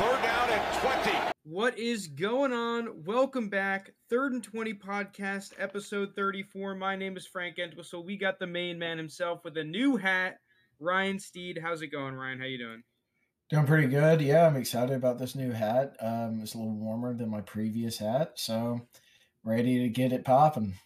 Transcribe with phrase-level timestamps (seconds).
[0.00, 1.18] Third down and 20.
[1.42, 3.04] What is going on?
[3.04, 3.90] Welcome back.
[4.08, 6.74] Third and 20 podcast, episode 34.
[6.74, 8.02] My name is Frank Entwistle.
[8.02, 10.38] We got the main man himself with a new hat,
[10.78, 11.60] Ryan Steed.
[11.62, 12.38] How's it going, Ryan?
[12.38, 12.82] How you doing?
[13.50, 14.22] Doing pretty good.
[14.22, 15.96] Yeah, I'm excited about this new hat.
[16.00, 18.80] Um, it's a little warmer than my previous hat, so
[19.44, 20.78] ready to get it popping.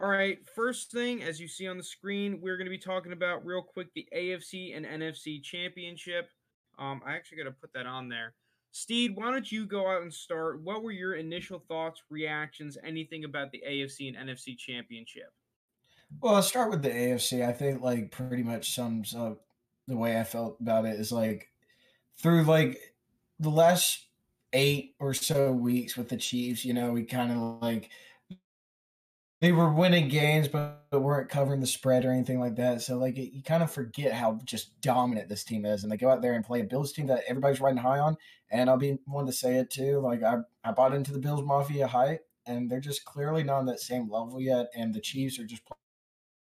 [0.00, 3.12] All right, first thing, as you see on the screen, we're going to be talking
[3.12, 6.30] about real quick the AFC and NFC championship.
[6.78, 8.34] Um, I actually got to put that on there.
[8.70, 10.62] Steed, why don't you go out and start?
[10.62, 15.32] What were your initial thoughts, reactions, anything about the AFC and NFC championship?
[16.20, 17.46] Well, I'll start with the AFC.
[17.46, 19.42] I think like pretty much sums up
[19.86, 21.48] the way I felt about it is like
[22.20, 22.78] through like
[23.40, 24.06] the last
[24.52, 27.90] eight or so weeks with the Chiefs, you know, we kind of like
[29.40, 32.80] they were winning games, but, weren't covering the spread or anything like that.
[32.80, 36.08] So like you kind of forget how just dominant this team is, and they go
[36.08, 38.16] out there and play a Bills team that everybody's riding high on.
[38.50, 40.00] And I'll be one to say it too.
[40.00, 43.66] Like I I bought into the Bills Mafia hype, and they're just clearly not on
[43.66, 44.68] that same level yet.
[44.74, 45.62] And the Chiefs are just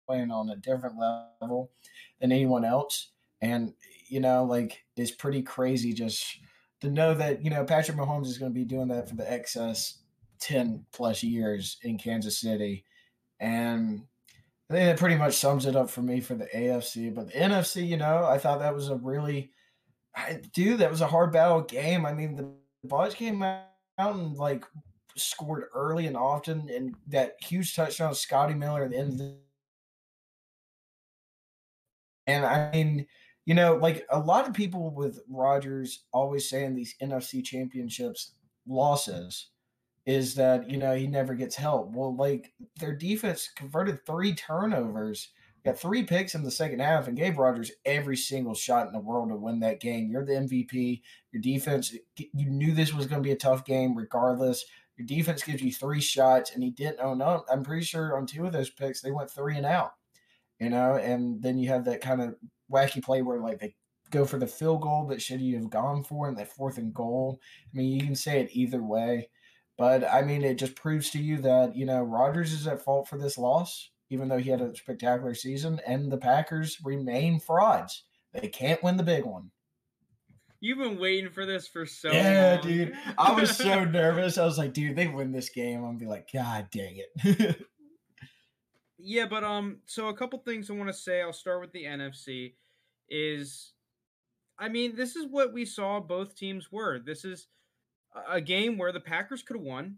[0.09, 1.71] playing on a different level
[2.19, 3.11] than anyone else.
[3.43, 3.75] And
[4.09, 6.25] you know, like it's pretty crazy just
[6.81, 9.31] to know that you know Patrick Mahomes is going to be doing that for the
[9.31, 9.99] excess
[10.41, 12.85] 10 plus years in Kansas City.
[13.39, 14.03] And
[14.71, 17.15] I think that pretty much sums it up for me for the AFC.
[17.15, 19.51] But the NFC, you know, I thought that was a really,
[20.15, 22.07] I, dude, that was a hard battle game.
[22.07, 22.53] I mean, the
[22.87, 23.65] Bucs came out
[23.99, 24.65] and like
[25.17, 29.37] scored early and often, and that huge touchdown, Scotty Miller at the end the.
[32.27, 33.07] And I mean,
[33.47, 38.35] you know, like a lot of people with Rodgers always saying these NFC championships
[38.69, 39.49] losses
[40.07, 41.93] is that you know he never gets help.
[41.93, 45.31] Well, like their defense converted three turnovers,
[45.65, 48.99] got three picks in the second half, and gave Rodgers every single shot in the
[48.99, 50.11] world to win that game.
[50.11, 51.03] You're the MVP.
[51.33, 54.65] Your defense, you knew this was going to be a tough game, regardless.
[54.97, 57.47] Your defense gives you three shots, and he didn't own up.
[57.51, 59.93] I'm pretty sure on two of those picks they went three and out.
[60.59, 62.35] You know, and then you have that kind of
[62.71, 63.75] wacky play where like they
[64.11, 66.93] go for the field goal that should you have gone for in that fourth and
[66.93, 67.41] goal.
[67.73, 69.29] I mean, you can say it either way.
[69.81, 73.09] But I mean, it just proves to you that, you know, Rodgers is at fault
[73.09, 78.05] for this loss, even though he had a spectacular season, and the Packers remain frauds.
[78.35, 79.53] They can't win the big one.
[80.61, 82.19] You've been waiting for this for so long.
[82.19, 82.71] yeah, long.
[82.71, 82.93] dude.
[83.17, 84.37] I was so nervous.
[84.37, 85.79] I was like, dude, they win this game.
[85.79, 87.67] I'm gonna be like, God dang it.
[88.99, 91.23] yeah, but um, so a couple things I want to say.
[91.23, 92.53] I'll start with the NFC.
[93.09, 93.73] Is
[94.59, 96.99] I mean, this is what we saw both teams were.
[96.99, 97.49] This is
[98.29, 99.97] a game where the Packers could have won.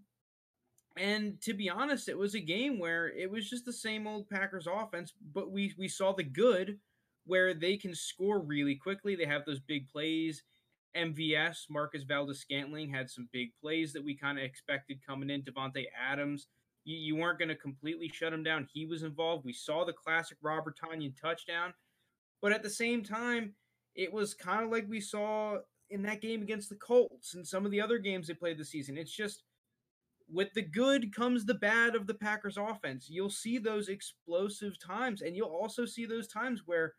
[0.96, 4.28] And to be honest, it was a game where it was just the same old
[4.28, 6.78] Packers offense, but we we saw the good
[7.24, 9.14] where they can score really quickly.
[9.14, 10.42] They have those big plays.
[10.96, 15.42] MVS, Marquez Valdes Scantling had some big plays that we kind of expected coming in.
[15.42, 16.48] Davante Adams,
[16.84, 18.68] you, you weren't going to completely shut him down.
[18.70, 19.44] He was involved.
[19.44, 21.72] We saw the classic Robert Tonyan touchdown.
[22.42, 23.54] But at the same time,
[23.94, 25.58] it was kind of like we saw
[25.92, 28.70] in that game against the Colts and some of the other games they played this
[28.70, 28.98] season.
[28.98, 29.44] It's just
[30.32, 33.08] with the good comes the bad of the Packers offense.
[33.10, 36.94] You'll see those explosive times, and you'll also see those times where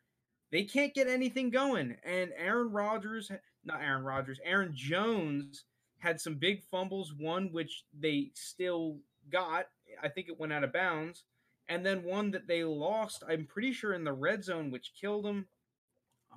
[0.51, 1.97] they can't get anything going.
[2.03, 3.31] And Aaron Rodgers,
[3.65, 5.65] not Aaron Rodgers, Aaron Jones
[5.97, 8.97] had some big fumbles, one which they still
[9.31, 9.65] got.
[10.01, 11.23] I think it went out of bounds.
[11.69, 15.23] And then one that they lost, I'm pretty sure in the red zone, which killed
[15.23, 15.47] them.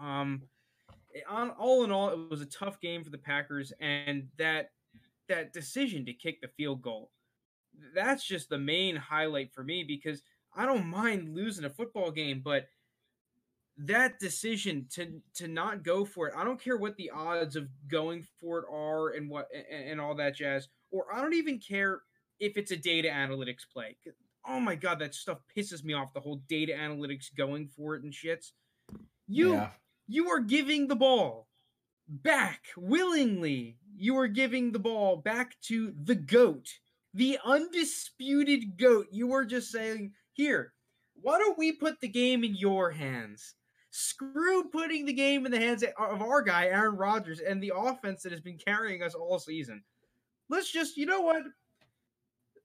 [0.00, 0.43] Um,
[1.28, 4.71] on all in all, it was a tough game for the Packers, and that
[5.28, 7.10] that decision to kick the field goal,
[7.94, 10.22] that's just the main highlight for me because
[10.55, 12.66] I don't mind losing a football game, but
[13.78, 17.69] that decision to to not go for it, I don't care what the odds of
[17.88, 21.59] going for it are and what and, and all that jazz, or I don't even
[21.59, 22.03] care
[22.41, 23.97] if it's a data analytics play.
[24.49, 26.15] Oh my god, that stuff pisses me off.
[26.15, 28.53] The whole data analytics going for it and shits.
[29.26, 29.71] You yeah
[30.09, 31.49] you are giving the ball
[32.09, 33.78] back willingly.
[33.97, 36.69] You are giving the ball back to the GOAT,
[37.14, 39.06] the undisputed GOAT.
[39.11, 40.73] You are just saying, here,
[41.23, 43.55] why don't we put the game in your hands?
[43.91, 48.23] Screw putting the game in the hands of our guy, Aaron Rodgers, and the offense
[48.23, 49.82] that has been carrying us all season.
[50.49, 51.43] Let's just, you know what?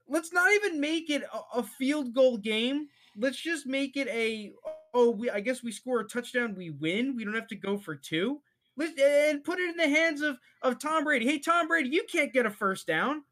[0.10, 1.24] Let's not even make it
[1.56, 2.90] a, field goal game.
[3.18, 4.52] Let's just make it a
[4.94, 7.16] oh, we I guess we score a touchdown, we win.
[7.16, 8.42] We don't have to go for two.
[8.78, 11.26] Let's and put it in the hands of of Tom Brady.
[11.26, 13.24] Hey, Tom Brady, you can't get a first down.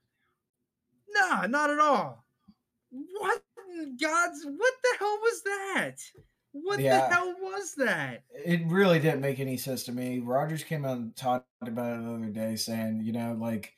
[1.12, 2.26] Nah, not at all.
[2.92, 3.42] What
[4.02, 5.96] God's what the hell was that?
[6.52, 7.08] What yeah.
[7.08, 8.24] the hell was that?
[8.34, 10.20] It really didn't make any sense to me.
[10.20, 13.74] Rodgers came out and talked about it the other day, saying, you know, like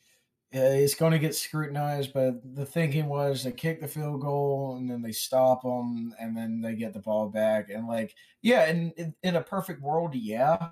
[0.52, 4.90] it's going to get scrutinized, but the thinking was they kick the field goal and
[4.90, 7.70] then they stop them and then they get the ball back.
[7.70, 10.70] And like, yeah, in, in, in a perfect world, yeah.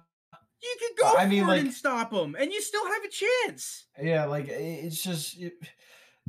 [0.62, 3.86] You could go I mean, like, and stop them, and you still have a chance.
[4.02, 5.54] Yeah, like it's just it,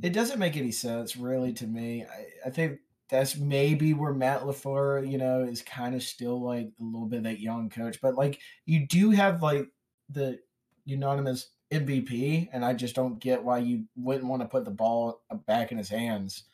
[0.05, 2.05] it doesn't make any sense really to me.
[2.05, 6.70] I, I think that's maybe where Matt LaFleur, you know, is kind of still like
[6.81, 8.00] a little bit that young coach.
[8.00, 9.67] But like you do have like
[10.11, 10.38] the
[10.85, 15.22] unanimous MVP, and I just don't get why you wouldn't want to put the ball
[15.46, 16.44] back in his hands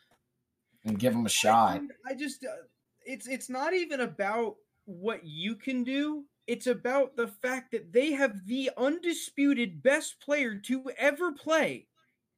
[0.85, 1.81] and give him a shot.
[2.05, 2.63] I, I just uh,
[3.03, 4.55] it's it's not even about
[4.85, 6.23] what you can do.
[6.45, 11.87] It's about the fact that they have the undisputed best player to ever play,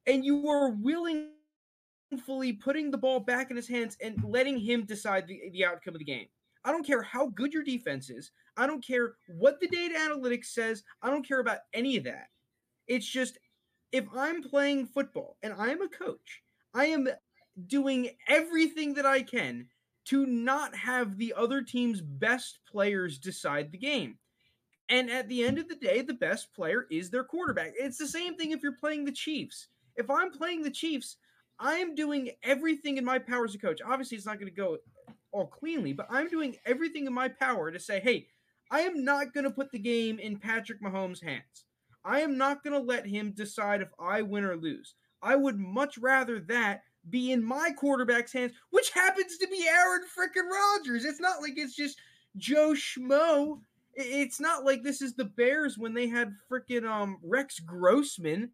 [0.06, 1.32] and you are willingly
[2.60, 5.98] putting the ball back in his hands and letting him decide the, the outcome of
[5.98, 6.26] the game.
[6.64, 8.32] I don't care how good your defense is.
[8.56, 10.82] I don't care what the data analytics says.
[11.02, 12.26] I don't care about any of that.
[12.90, 13.38] It's just
[13.92, 16.42] if I'm playing football and I'm a coach,
[16.74, 17.08] I am
[17.68, 19.68] doing everything that I can
[20.06, 24.18] to not have the other team's best players decide the game.
[24.88, 27.74] And at the end of the day, the best player is their quarterback.
[27.78, 29.68] It's the same thing if you're playing the Chiefs.
[29.94, 31.16] If I'm playing the Chiefs,
[31.60, 33.80] I'm doing everything in my power as a coach.
[33.86, 34.78] Obviously, it's not going to go
[35.30, 38.26] all cleanly, but I'm doing everything in my power to say, hey,
[38.72, 41.66] I am not going to put the game in Patrick Mahomes' hands.
[42.04, 44.94] I am not going to let him decide if I win or lose.
[45.22, 50.02] I would much rather that be in my quarterback's hands, which happens to be Aaron
[50.02, 51.04] freaking Rodgers.
[51.04, 51.98] It's not like it's just
[52.36, 53.60] Joe Schmo.
[53.94, 58.50] It's not like this is the Bears when they had freaking um Rex Grossman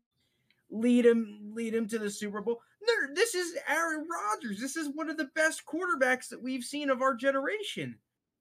[0.71, 2.61] lead him lead him to the Super Bowl.
[2.83, 4.61] No, this is Aaron Rodgers.
[4.61, 7.97] This is one of the best quarterbacks that we've seen of our generation.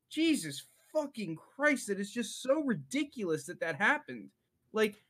[0.10, 4.30] Jesus fucking Christ, that is just so ridiculous that that happened.
[4.76, 5.02] Like,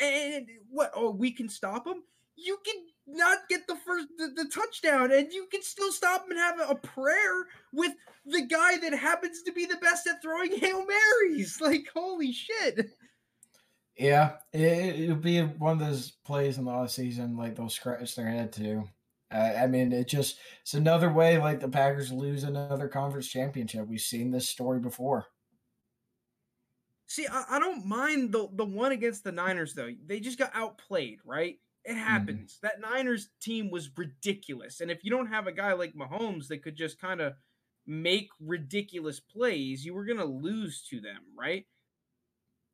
[0.00, 0.90] and what?
[0.94, 2.02] Oh, we can stop him.
[2.36, 2.74] You can
[3.06, 6.60] not get the first the, the touchdown, and you can still stop him and have
[6.60, 7.92] a, a prayer with
[8.26, 11.60] the guy that happens to be the best at throwing hail marys.
[11.60, 12.90] Like, holy shit.
[13.96, 18.16] Yeah, it, will be one of those plays in the off season like they'll scratch
[18.16, 18.88] their head too.
[19.30, 23.86] Uh, I mean, it just it's another way like the Packers lose another conference championship.
[23.86, 25.26] We've seen this story before.
[27.12, 29.90] See, I, I don't mind the the one against the Niners though.
[30.06, 31.58] They just got outplayed, right?
[31.84, 31.98] It mm-hmm.
[31.98, 32.54] happens.
[32.54, 32.60] Mm.
[32.62, 36.62] That Niners team was ridiculous, and if you don't have a guy like Mahomes that
[36.62, 37.34] could just kind of
[37.86, 41.66] make ridiculous plays, you were gonna lose to them, right?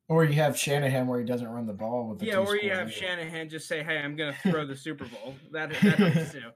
[0.07, 2.71] Or you have Shanahan where he doesn't run the ball with the yeah, or you
[2.71, 6.31] have Shanahan just say, "Hey, I'm going to throw the Super Bowl." That that helps
[6.31, 6.39] too.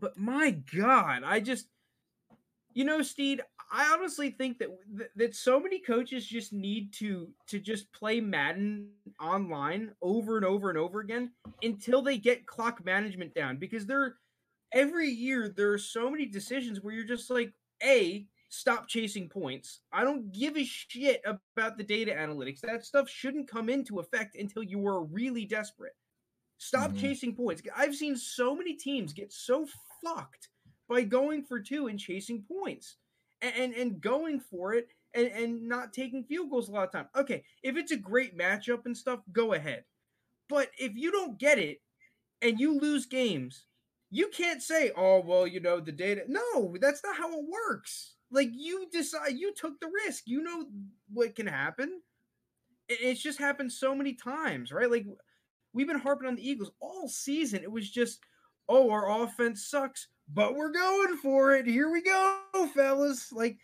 [0.00, 1.66] But my God, I just,
[2.72, 4.68] you know, Steed, I honestly think that
[5.16, 8.88] that so many coaches just need to to just play Madden
[9.20, 11.32] online over and over and over again
[11.62, 14.16] until they get clock management down because they're
[14.72, 19.80] every year there are so many decisions where you're just like, a stop chasing points.
[19.92, 22.60] I don't give a shit about the data analytics.
[22.60, 25.94] That stuff shouldn't come into effect until you are really desperate.
[26.56, 27.00] Stop mm-hmm.
[27.00, 27.62] chasing points.
[27.76, 29.66] I've seen so many teams get so
[30.02, 30.48] fucked
[30.88, 32.96] by going for two and chasing points
[33.42, 36.92] and, and, and going for it and, and not taking field goals a lot of
[36.92, 37.08] time.
[37.16, 39.84] Okay, if it's a great matchup and stuff, go ahead.
[40.48, 41.80] But if you don't get it
[42.42, 43.66] and you lose games,
[44.10, 46.22] you can't say, oh, well, you know, the data.
[46.28, 48.14] No, that's not how it works.
[48.30, 50.24] Like you decide, you took the risk.
[50.26, 50.66] You know
[51.12, 52.00] what can happen.
[52.88, 54.90] It's just happened so many times, right?
[54.90, 55.06] Like
[55.74, 57.62] we've been harping on the Eagles all season.
[57.62, 58.20] It was just,
[58.68, 61.66] oh, our offense sucks, but we're going for it.
[61.66, 62.40] Here we go,
[62.74, 63.32] fellas.
[63.32, 63.58] Like,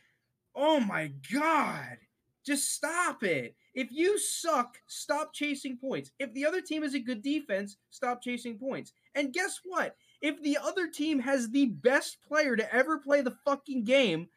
[0.54, 1.98] oh my God.
[2.44, 3.56] Just stop it.
[3.74, 6.10] If you suck, stop chasing points.
[6.18, 8.92] If the other team is a good defense, stop chasing points.
[9.14, 9.96] And guess what?
[10.20, 14.28] If the other team has the best player to ever play the fucking game,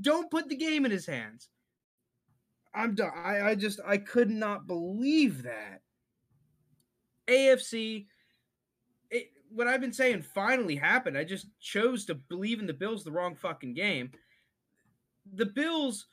[0.00, 1.48] don't put the game in his hands.
[2.74, 3.12] I'm done.
[3.14, 5.82] I, I just I could not believe that.
[7.28, 8.06] AFC,
[9.54, 11.16] what I've been saying finally happened.
[11.16, 14.10] I just chose to believe in the Bills the wrong fucking game.
[15.32, 16.06] The Bills,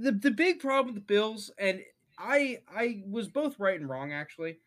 [0.00, 1.80] the the big problem with the Bills, and
[2.16, 4.58] I I was both right and wrong actually,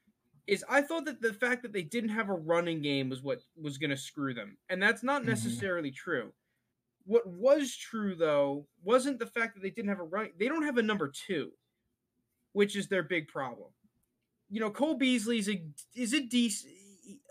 [0.47, 3.39] is I thought that the fact that they didn't have a running game was what
[3.59, 5.31] was going to screw them, and that's not mm-hmm.
[5.31, 6.09] necessarily mm-hmm.
[6.09, 6.33] true.
[7.05, 10.29] What was true though wasn't the fact that they didn't have a run.
[10.37, 11.51] They don't have a number two,
[12.51, 13.69] which is their big problem.
[14.49, 15.63] You know, Cole Beasley is a
[15.95, 16.73] is a decent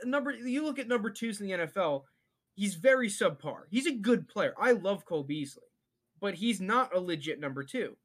[0.04, 0.32] number.
[0.32, 2.04] You look at number twos in the NFL.
[2.54, 3.62] he's very subpar.
[3.70, 4.54] He's a good player.
[4.58, 5.64] I love Cole Beasley,
[6.20, 7.96] but he's not a legit number two.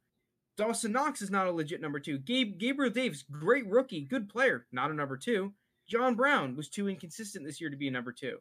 [0.58, 2.18] Dawson Knox is not a legit number two.
[2.18, 5.54] Gabe Gabriel Davis, great rookie, good player, not a number two.
[5.88, 8.38] John Brown was too inconsistent this year to be a number two.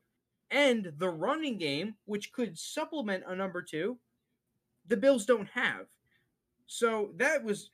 [0.50, 3.98] And the running game, which could supplement a number two,
[4.86, 5.86] the Bills don't have.
[6.66, 7.70] So that was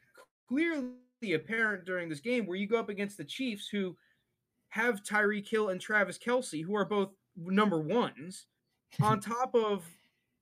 [0.48, 0.92] clearly
[1.34, 3.96] apparent during this game where you go up against the Chiefs who
[4.70, 8.46] have Tyreek Hill and Travis Kelce, who are both number ones,
[9.00, 9.84] on top of,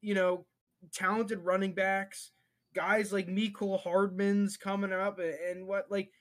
[0.00, 0.47] you know,
[0.92, 2.30] talented running backs,
[2.75, 6.12] guys like Mecole Hardman's coming up and what like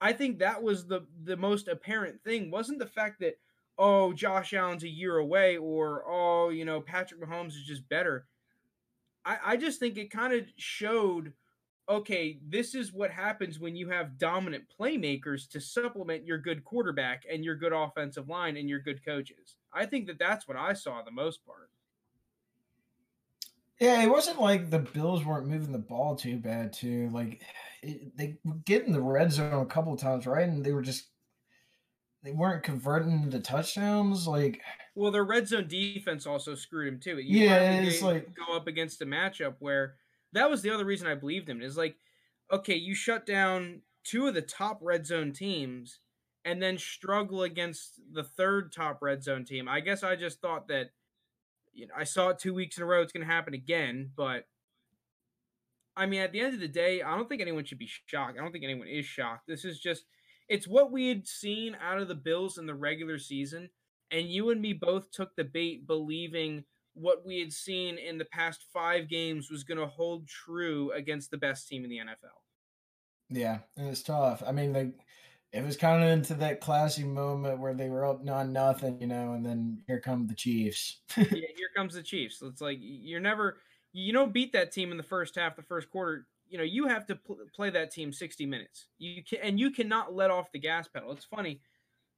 [0.00, 3.34] I think that was the the most apparent thing wasn't the fact that
[3.78, 8.26] oh Josh Allen's a year away or oh you know Patrick Mahomes is just better.
[9.24, 11.34] I, I just think it kind of showed
[11.88, 17.24] okay, this is what happens when you have dominant playmakers to supplement your good quarterback
[17.30, 19.56] and your good offensive line and your good coaches.
[19.72, 21.70] I think that that's what I saw the most part.
[23.80, 27.08] Yeah, it wasn't like the Bills weren't moving the ball too bad, too.
[27.12, 27.40] Like
[27.82, 30.46] it, they get in the red zone a couple times, right?
[30.46, 31.08] And they were just
[32.22, 34.26] they weren't converting into touchdowns.
[34.26, 34.60] Like,
[34.94, 37.18] well, their red zone defense also screwed him too.
[37.18, 39.94] You yeah, it's like go up against a matchup where
[40.32, 41.62] that was the other reason I believed him.
[41.62, 41.96] Is like,
[42.50, 46.00] okay, you shut down two of the top red zone teams
[46.44, 49.68] and then struggle against the third top red zone team.
[49.68, 50.90] I guess I just thought that
[51.72, 53.02] you know I saw it two weeks in a row.
[53.02, 54.46] It's going to happen again, but
[55.96, 58.38] I mean, at the end of the day, I don't think anyone should be shocked.
[58.38, 59.46] I don't think anyone is shocked.
[59.46, 60.04] This is just
[60.48, 63.70] it's what we had seen out of the Bills in the regular season,
[64.10, 66.64] and you and me both took the bait believing
[67.00, 71.30] what we had seen in the past five games was going to hold true against
[71.30, 72.38] the best team in the NFL.
[73.30, 74.42] Yeah, it's tough.
[74.46, 74.92] I mean, like
[75.52, 79.06] it was kind of into that classy moment where they were up on nothing, you
[79.06, 81.00] know, and then here come the Chiefs.
[81.16, 82.40] yeah, here comes the Chiefs.
[82.42, 83.58] It's like you're never,
[83.92, 86.26] you don't beat that team in the first half, the first quarter.
[86.48, 88.86] You know, you have to pl- play that team 60 minutes.
[88.98, 91.12] You can, and you cannot let off the gas pedal.
[91.12, 91.60] It's funny,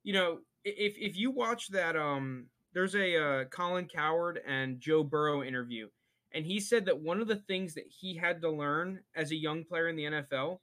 [0.02, 5.02] you know, if if you watch that, um, there's a uh, Colin Cowherd and Joe
[5.02, 5.88] Burrow interview,
[6.32, 9.36] and he said that one of the things that he had to learn as a
[9.36, 10.58] young player in the NFL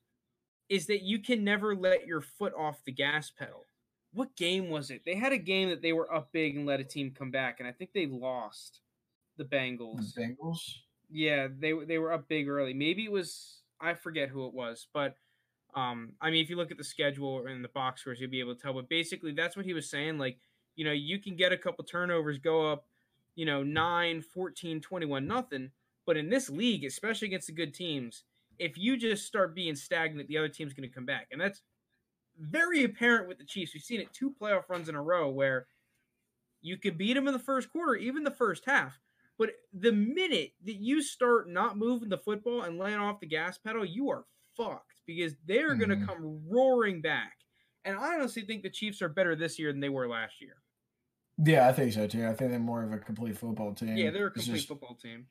[0.69, 3.65] is that you can never let your foot off the gas pedal.
[4.13, 5.01] What game was it?
[5.05, 7.59] They had a game that they were up big and let a team come back,
[7.59, 8.81] and I think they lost
[9.37, 10.13] the Bengals.
[10.13, 10.59] The Bengals?
[11.11, 12.73] Yeah, they they were up big early.
[12.73, 15.15] Maybe it was I forget who it was, but
[15.75, 18.39] um, I mean, if you look at the schedule and the box scores, you'll be
[18.39, 18.73] able to tell.
[18.73, 20.17] But basically, that's what he was saying.
[20.17, 20.39] Like,
[20.79, 22.85] you know, you can get a couple turnovers, go up,
[23.35, 25.71] you know, 9, 14, 21, nothing.
[26.05, 28.23] But in this league, especially against the good teams,
[28.59, 31.27] if you just start being stagnant, the other team's going to come back.
[31.33, 31.63] And that's
[32.39, 33.73] very apparent with the Chiefs.
[33.73, 35.67] We've seen it two playoff runs in a row where
[36.61, 39.01] you could beat them in the first quarter, even the first half.
[39.37, 43.57] But the minute that you start not moving the football and laying off the gas
[43.57, 44.23] pedal, you are
[44.55, 45.91] fucked because they're mm-hmm.
[45.91, 47.33] going to come roaring back.
[47.83, 50.55] And I honestly think the Chiefs are better this year than they were last year.
[51.41, 52.27] Yeah, I think so too.
[52.27, 53.95] I think they're more of a complete football team.
[53.95, 55.27] Yeah, they're a complete just, football team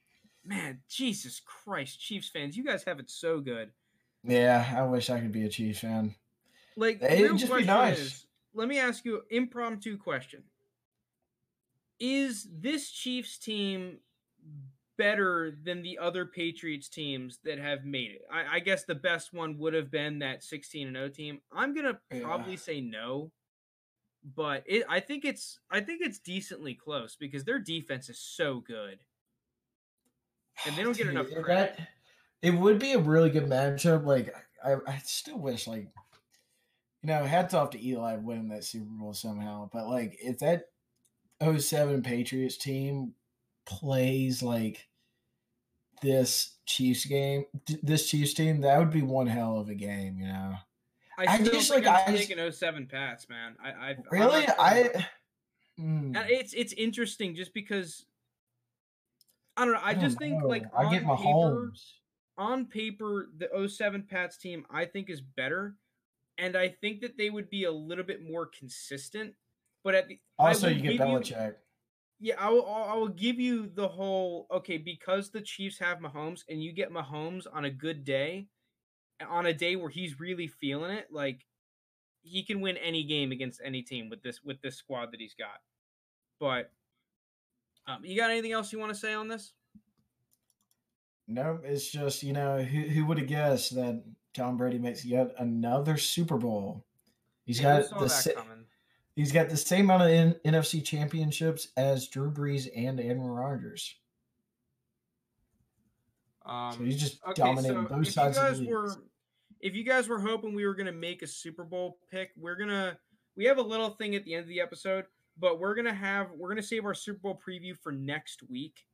[0.49, 3.71] man, Jesus Christ, Chiefs fans, you guys have it so good.
[4.25, 6.15] Yeah, I wish I could be a Chiefs fan.
[6.77, 7.99] Like, it'd just be nice.
[7.99, 10.43] Is, let me ask you an impromptu question.
[12.01, 13.99] Is this Chiefs team
[14.97, 18.23] better than the other Patriots teams that have made it?
[18.33, 21.41] I, I guess the best one would have been that 16 and 0 team.
[21.53, 22.59] I'm gonna probably yeah.
[22.59, 23.33] say no,
[24.25, 28.61] but it, I think it's I think it's decently close because their defense is so
[28.61, 28.99] good
[30.67, 31.77] and they don't get enough credit.
[31.77, 31.89] That,
[32.43, 34.05] it would be a really good matchup.
[34.05, 34.35] Like
[34.65, 35.89] I, I still wish like
[37.03, 39.69] you know, hats off to Eli winning that Super Bowl somehow.
[39.73, 40.65] But like if that
[41.41, 43.15] 07 Patriots team
[43.67, 44.89] plays like
[46.03, 47.45] this Chiefs game,
[47.83, 50.55] this Chiefs team, that would be one hell of a game, you know.
[51.19, 53.57] I, I just like I'm taking 07 Pats, man.
[53.63, 55.07] I, I really I.
[55.79, 56.17] Mm.
[56.29, 58.07] It's it's interesting just because
[59.57, 59.81] I don't know.
[59.81, 61.95] I, I just think like I get my paper, homes.
[62.37, 65.75] on paper, the 07 Pats team I think is better,
[66.39, 69.35] and I think that they would be a little bit more consistent.
[69.83, 71.55] But at the also you get Belichick.
[72.21, 72.67] You, yeah, I will.
[72.69, 76.93] I will give you the whole okay because the Chiefs have Mahomes, and you get
[76.93, 78.47] Mahomes on a good day,
[79.27, 81.09] on a day where he's really feeling it.
[81.11, 81.45] Like
[82.23, 85.35] he can win any game against any team with this with this squad that he's
[85.35, 85.61] got.
[86.39, 86.71] But
[87.87, 89.53] um, you got anything else you want to say on this?
[91.27, 94.03] No, it's just you know who who would have guessed that
[94.35, 96.85] Tom Brady makes yet another Super Bowl.
[97.45, 98.65] He's yeah, got the
[99.17, 103.97] He's got the same amount of N- NFC championships as Drew Brees and Aaron Rodgers.
[106.49, 108.67] Um, so he's just okay, dominating so both sides of the.
[108.67, 108.95] Were,
[109.61, 112.57] if you guys were hoping we were going to make a Super Bowl pick, we're
[112.57, 112.99] gonna
[113.37, 115.05] we have a little thing at the end of the episode,
[115.39, 118.85] but we're gonna have we're gonna save our Super Bowl preview for next week,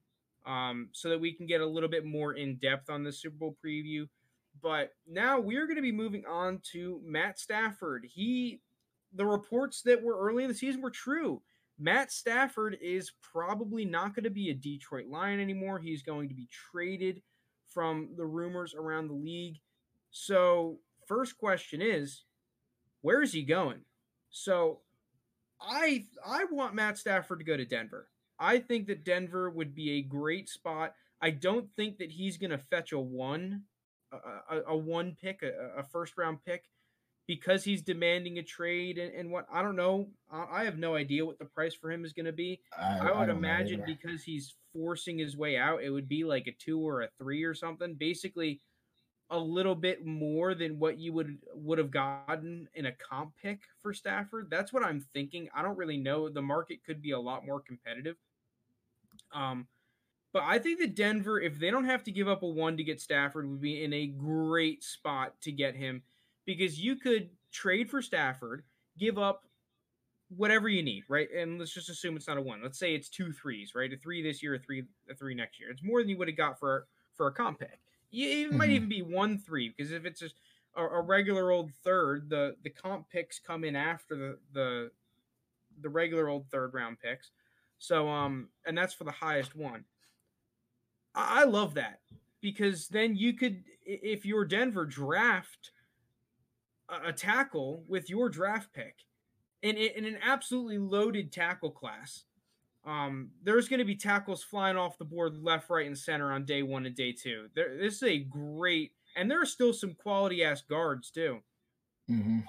[0.47, 3.37] um, so that we can get a little bit more in depth on the Super
[3.37, 4.09] Bowl preview.
[4.63, 8.07] But now we're going to be moving on to Matt Stafford.
[8.09, 8.61] He,
[9.13, 11.43] the reports that were early in the season were true.
[11.79, 15.81] Matt Stafford is probably not going to be a Detroit Lion anymore.
[15.81, 17.21] He's going to be traded
[17.75, 19.57] from the rumors around the league.
[20.11, 22.23] So, first question is,
[23.03, 23.81] where is he going?
[24.31, 24.81] So,
[25.61, 28.09] I I want Matt Stafford to go to Denver.
[28.39, 30.95] I think that Denver would be a great spot.
[31.21, 33.63] I don't think that he's going to fetch a one,
[34.13, 36.65] a, a, one pick, a, a, first round pick,
[37.27, 40.09] because he's demanding a trade and, and what I don't know.
[40.31, 42.61] I have no idea what the price for him is going to be.
[42.79, 46.47] I, I would I imagine because he's forcing his way out, it would be like
[46.47, 47.95] a two or a three or something.
[47.95, 48.61] Basically,
[49.31, 53.61] a little bit more than what you would would have gotten in a comp pick
[53.83, 54.49] for Stafford.
[54.51, 55.49] That's what I'm thinking.
[55.55, 56.29] I don't really know.
[56.29, 58.17] The market could be a lot more competitive.
[59.33, 59.67] Um,
[60.33, 62.85] but I think that Denver, if they don't have to give up a one to
[62.85, 66.03] get Stafford, would be in a great spot to get him
[66.45, 68.63] because you could trade for Stafford,
[68.99, 69.45] give up
[70.37, 71.29] whatever you need, right?
[71.35, 72.63] And let's just assume it's not a one.
[72.63, 73.93] Let's say it's two threes, right?
[73.93, 75.71] A three this year, a three, a three next year.
[75.71, 77.79] It's more than you would have got for for a comp pick.
[78.13, 78.57] It mm-hmm.
[78.57, 80.37] might even be one three because if it's just
[80.77, 84.91] a, a, regular old third, the the comp picks come in after the the
[85.83, 87.31] the regular old third round picks.
[87.79, 89.85] So um, and that's for the highest one.
[91.15, 92.01] I, I love that
[92.41, 95.71] because then you could, if you're Denver, draft
[96.89, 98.97] a, tackle with your draft pick
[99.63, 102.25] in, in an absolutely loaded tackle class.
[102.87, 106.45] Um, there's going to be tackles flying off the board left, right, and center on
[106.45, 107.49] day one and day two.
[107.55, 111.41] There, this is a great, and there are still some quality ass guards too.
[112.11, 112.39] Mm-hmm.
[112.41, 112.45] Um,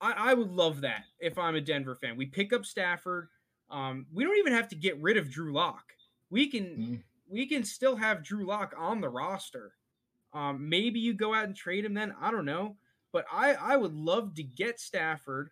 [0.00, 2.16] I, I, would love that if I'm a Denver fan.
[2.16, 3.28] We pick up Stafford.
[3.70, 5.84] Um, we don't even have to get rid of Drew Lock.
[6.30, 6.94] We can mm-hmm.
[7.28, 9.74] we can still have Drew Lock on the roster.
[10.32, 12.14] Um, maybe you go out and trade him then.
[12.18, 12.76] I don't know,
[13.12, 15.50] but I I would love to get Stafford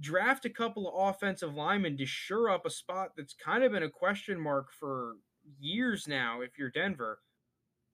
[0.00, 3.82] draft a couple of offensive linemen to shore up a spot that's kind of been
[3.82, 5.16] a question mark for
[5.58, 7.20] years now if you're Denver.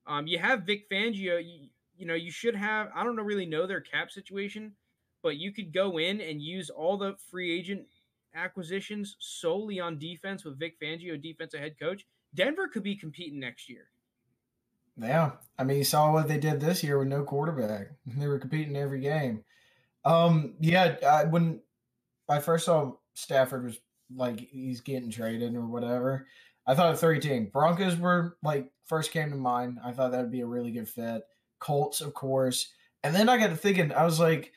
[0.06, 1.42] Um, you have Vic Fangio.
[1.42, 4.72] You, you know, you should have, I don't know, really know their cap situation,
[5.22, 7.86] but you could go in and use all the free agent
[8.34, 12.06] acquisitions solely on defense with Vic Fangio, defensive head coach.
[12.34, 13.88] Denver could be competing next year.
[14.96, 15.32] Yeah.
[15.58, 17.88] I mean, you saw what they did this year with no quarterback.
[18.06, 19.44] They were competing every game.
[20.04, 21.60] Um, yeah, I, when
[22.28, 23.78] I first saw Stafford was
[24.14, 26.26] like he's getting traded or whatever.
[26.66, 29.78] I thought of three team Broncos were like first came to mind.
[29.84, 31.22] I thought that would be a really good fit.
[31.60, 32.68] Colts, of course,
[33.02, 33.92] and then I got to thinking.
[33.92, 34.52] I was like,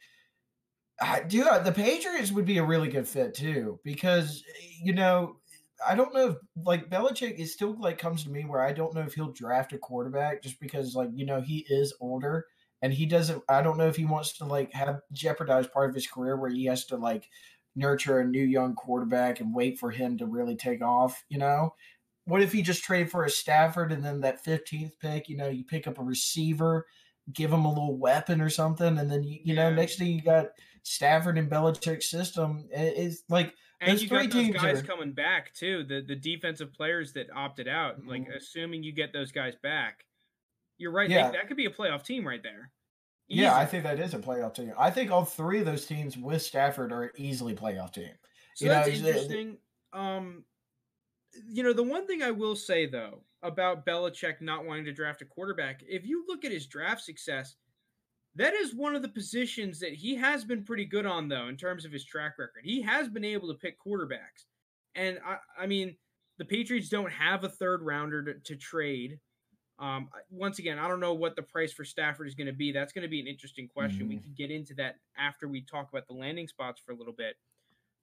[1.27, 4.43] dude, the Patriots would be a really good fit too because
[4.81, 5.37] you know
[5.85, 8.93] I don't know if like Belichick is still like comes to me where I don't
[8.93, 12.45] know if he'll draft a quarterback just because like you know he is older
[12.81, 13.43] and he doesn't.
[13.49, 16.49] I don't know if he wants to like have jeopardize part of his career where
[16.51, 17.27] he has to like
[17.75, 21.73] nurture a new young quarterback and wait for him to really take off, you know?
[22.25, 25.47] What if he just trade for a Stafford and then that 15th pick, you know,
[25.47, 26.85] you pick up a receiver,
[27.31, 30.21] give him a little weapon or something, and then you, you know, next thing you
[30.21, 30.47] got
[30.83, 33.53] Stafford and Belichick's system is like
[33.85, 35.83] and you got those guys are, coming back too.
[35.83, 38.09] The the defensive players that opted out, mm-hmm.
[38.09, 40.05] like assuming you get those guys back,
[40.77, 41.09] you're right.
[41.09, 41.31] Yeah.
[41.31, 42.71] They, that could be a playoff team right there.
[43.27, 43.41] Easy.
[43.41, 44.73] Yeah, I think that is a playoff team.
[44.77, 48.11] I think all three of those teams with Stafford are easily playoff team.
[48.55, 49.57] So you that's know, interesting.
[49.93, 50.43] um,
[51.49, 55.21] you know, the one thing I will say though about Belichick not wanting to draft
[55.21, 57.55] a quarterback, if you look at his draft success,
[58.35, 61.57] that is one of the positions that he has been pretty good on though in
[61.57, 62.63] terms of his track record.
[62.63, 64.45] He has been able to pick quarterbacks,
[64.95, 65.95] and I, I mean,
[66.37, 69.19] the Patriots don't have a third rounder to, to trade.
[69.77, 72.71] Um, once again, I don't know what the price for Stafford is going to be.
[72.71, 74.01] That's going to be an interesting question.
[74.01, 74.09] Mm-hmm.
[74.09, 77.13] We can get into that after we talk about the landing spots for a little
[77.13, 77.35] bit.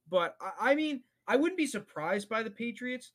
[0.09, 3.11] But I, I mean, I wouldn't be surprised by the Patriots.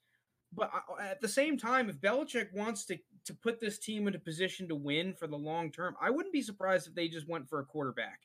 [0.52, 4.68] But at the same time, if Belichick wants to to put this team into position
[4.68, 7.61] to win for the long term, I wouldn't be surprised if they just went for
[7.61, 8.20] a quarterback.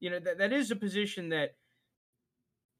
[0.00, 1.54] You know, that, that is a position that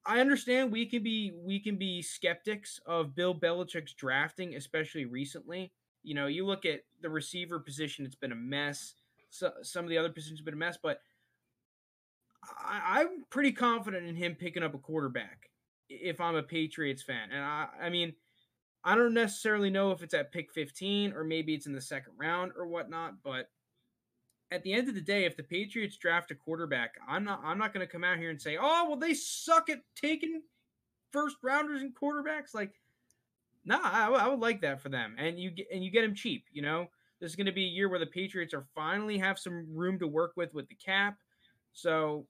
[0.04, 5.72] I understand we can be we can be skeptics of Bill Belichick's drafting, especially recently.
[6.02, 8.94] You know, you look at the receiver position; it's been a mess.
[9.30, 11.00] So, some of the other positions have been a mess, but
[12.64, 15.50] I, I'm pretty confident in him picking up a quarterback
[15.88, 17.30] if I'm a Patriots fan.
[17.32, 18.14] And I, I mean,
[18.86, 22.12] I don't necessarily know if it's at pick 15 or maybe it's in the second
[22.16, 23.50] round or whatnot, but
[24.52, 27.58] at the end of the day, if the Patriots draft a quarterback, I'm not I'm
[27.58, 30.40] not going to come out here and say, "Oh, well, they suck at taking
[31.10, 32.74] first rounders and quarterbacks." Like,
[33.64, 36.44] nah, I, would like that for them, and you get and you get them cheap.
[36.52, 36.86] You know,
[37.20, 39.98] this is going to be a year where the Patriots are finally have some room
[39.98, 41.16] to work with with the cap.
[41.72, 42.28] So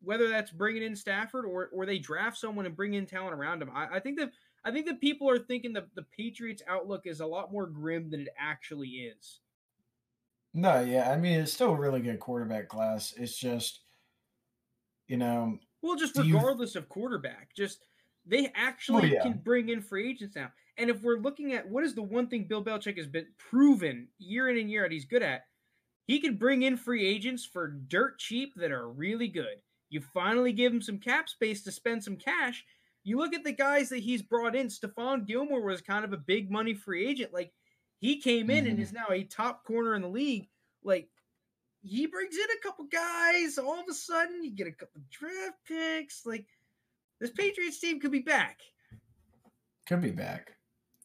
[0.00, 3.62] whether that's bringing in Stafford or or they draft someone and bring in talent around
[3.62, 4.30] him, I, I think that
[4.68, 8.10] I think that people are thinking that the Patriots outlook is a lot more grim
[8.10, 9.40] than it actually is.
[10.52, 13.14] No, yeah, I mean it's still a really good quarterback class.
[13.16, 13.80] It's just,
[15.06, 16.80] you know, well, just regardless you...
[16.80, 17.86] of quarterback, just
[18.26, 19.22] they actually yeah.
[19.22, 20.50] can bring in free agents now.
[20.76, 24.08] And if we're looking at what is the one thing Bill Belichick has been proven
[24.18, 25.46] year in and year out he's good at,
[26.06, 29.62] he can bring in free agents for dirt cheap that are really good.
[29.88, 32.66] You finally give him some cap space to spend some cash.
[33.08, 34.66] You look at the guys that he's brought in.
[34.66, 37.32] Stephon Gilmore was kind of a big money free agent.
[37.32, 37.52] Like
[38.00, 38.72] he came in mm-hmm.
[38.72, 40.48] and is now a top corner in the league.
[40.84, 41.08] Like
[41.80, 43.56] he brings in a couple guys.
[43.56, 46.26] All of a sudden, you get a couple draft picks.
[46.26, 46.44] Like
[47.18, 48.60] this Patriots team could be back.
[49.86, 50.52] Could be back.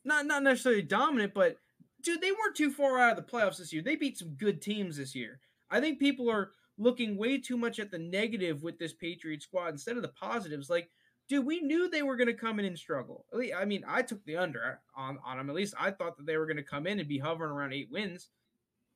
[0.04, 1.56] Not not necessarily dominant, but
[2.02, 3.82] dude, they weren't too far out of the playoffs this year.
[3.82, 5.40] They beat some good teams this year.
[5.72, 9.70] I think people are looking way too much at the negative with this Patriot squad
[9.70, 10.70] instead of the positives.
[10.70, 10.90] Like
[11.30, 13.26] dude, we knew they were going to come in and struggle.
[13.56, 15.50] I mean, I took the under on, on them.
[15.50, 17.74] At least I thought that they were going to come in and be hovering around
[17.74, 18.30] eight wins.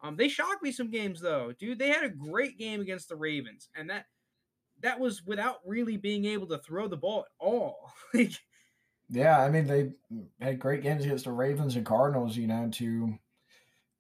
[0.02, 1.80] Um, they shocked me some games though, dude.
[1.80, 4.06] They had a great game against the Ravens, and that
[4.82, 7.92] that was without really being able to throw the ball at all.
[8.14, 8.34] like,
[9.10, 9.92] yeah, I mean, they
[10.40, 12.38] had great games against the Ravens and Cardinals.
[12.38, 13.18] You know, to,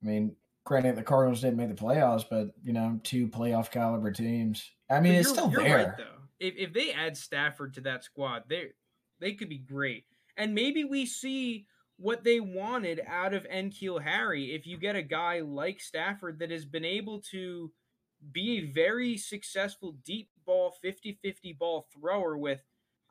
[0.03, 0.35] I mean,
[0.65, 4.69] granted the Cardinals didn't make the playoffs, but you know, two playoff caliber teams.
[4.89, 5.95] I mean, it's still there.
[5.97, 6.07] Right,
[6.39, 8.69] if, if they add Stafford to that squad, they
[9.19, 10.06] they could be great.
[10.36, 11.65] And maybe we see
[11.97, 16.52] what they wanted out of N'Keal Harry if you get a guy like Stafford that
[16.52, 17.71] has been able to
[18.32, 22.62] be a very successful deep ball 50-50 ball thrower with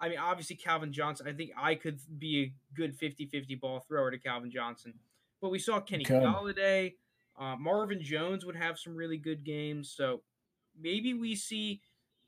[0.01, 4.11] I mean obviously Calvin Johnson I think I could be a good 50-50 ball thrower
[4.11, 4.95] to Calvin Johnson
[5.41, 6.15] but we saw Kenny okay.
[6.15, 6.95] Golladay
[7.39, 10.23] uh, Marvin Jones would have some really good games so
[10.81, 11.81] maybe we see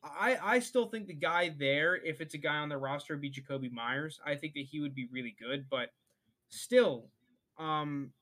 [0.03, 3.21] I, I still think the guy there, if it's a guy on the roster, would
[3.21, 4.21] be Jakobi Meyers.
[4.25, 5.91] I think that he would be really good, but
[6.49, 7.07] still,
[7.59, 8.13] um,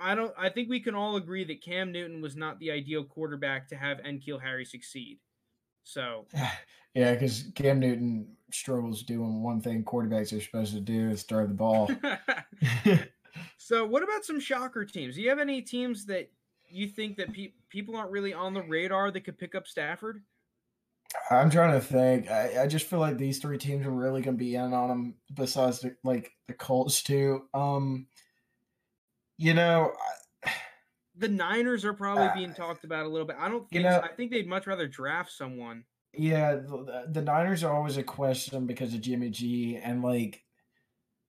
[0.00, 0.32] I don't.
[0.38, 3.76] I think we can all agree that Cam Newton was not the ideal quarterback to
[3.76, 5.18] have N'Keal Harry succeed.
[5.82, 6.26] So,
[6.94, 11.46] yeah, because Cam Newton struggles doing one thing quarterbacks are supposed to do is throw
[11.46, 11.90] the ball.
[13.56, 15.14] so, what about some shocker teams?
[15.14, 16.30] Do you have any teams that
[16.68, 20.22] you think that pe- people aren't really on the radar that could pick up Stafford?
[21.30, 22.30] I'm trying to think.
[22.30, 24.88] I, I just feel like these three teams are really going to be in on
[24.88, 25.14] them.
[25.34, 27.44] Besides, the, like the Colts too.
[27.54, 28.06] Um,
[29.38, 29.92] you know,
[31.16, 33.36] the Niners are probably uh, being talked about a little bit.
[33.38, 33.82] I don't think.
[33.82, 34.00] You know.
[34.02, 35.84] I think they'd much rather draft someone.
[36.14, 40.42] Yeah, the, the Niners are always a question because of Jimmy G, and like,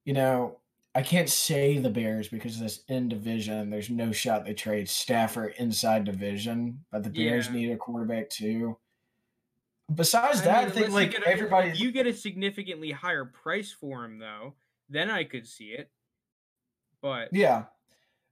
[0.06, 0.58] you know,
[0.96, 3.70] I can't say the Bears because this in division.
[3.70, 7.54] There's no shot they trade Stafford inside division, but the Bears yeah.
[7.54, 8.78] need a quarterback too.
[9.94, 14.06] Besides I that, mean, I think like everybody, you get a significantly higher price for
[14.06, 14.56] him though.
[14.90, 15.90] Then I could see it.
[17.02, 17.66] But yeah,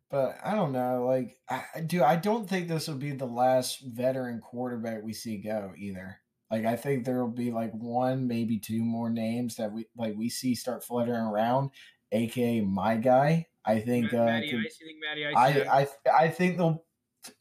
[0.10, 1.06] but I don't know.
[1.06, 2.04] Like, I do.
[2.04, 6.20] I don't think this will be the last veteran quarterback we see go either.
[6.52, 10.16] Like, I think there will be like one, maybe two more names that we like
[10.16, 11.72] we see start fluttering around.
[12.12, 13.48] AKA my guy.
[13.66, 14.14] I think.
[14.14, 14.78] uh, Matty could, Ice.
[14.80, 15.36] You think Matty Ice?
[15.36, 16.84] I, I I think they'll.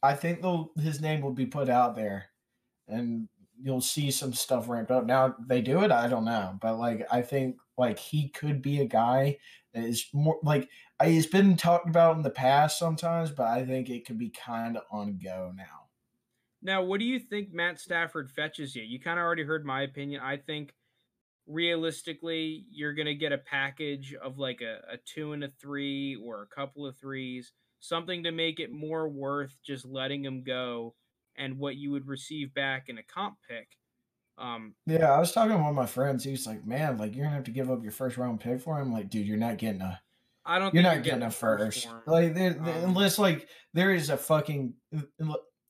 [0.03, 0.71] I think they'll.
[0.77, 2.25] His name will be put out there,
[2.89, 3.29] and
[3.61, 5.05] you'll see some stuff ramped up.
[5.05, 8.81] Now they do it, I don't know, but like I think like he could be
[8.81, 9.37] a guy
[9.73, 10.69] that is more like
[11.03, 14.77] he's been talked about in the past sometimes, but I think it could be kind
[14.77, 15.87] of on go now.
[16.61, 18.83] Now, what do you think Matt Stafford fetches you?
[18.83, 20.21] You kind of already heard my opinion.
[20.23, 20.73] I think
[21.45, 26.15] realistically, you're going to get a package of like a, a two and a three
[26.15, 30.95] or a couple of threes, something to make it more worth just letting him go
[31.37, 33.77] and what you would receive back in a comp pick.
[34.37, 36.23] Um, yeah, I was talking to one of my friends.
[36.23, 38.61] He was like, "Man, like you're gonna have to give up your first round pick
[38.61, 39.99] for him." Like, dude, you're not getting a.
[40.45, 40.73] I don't.
[40.73, 41.87] You're not you're getting, getting, a first.
[41.87, 44.73] first like, um, unless like there is a fucking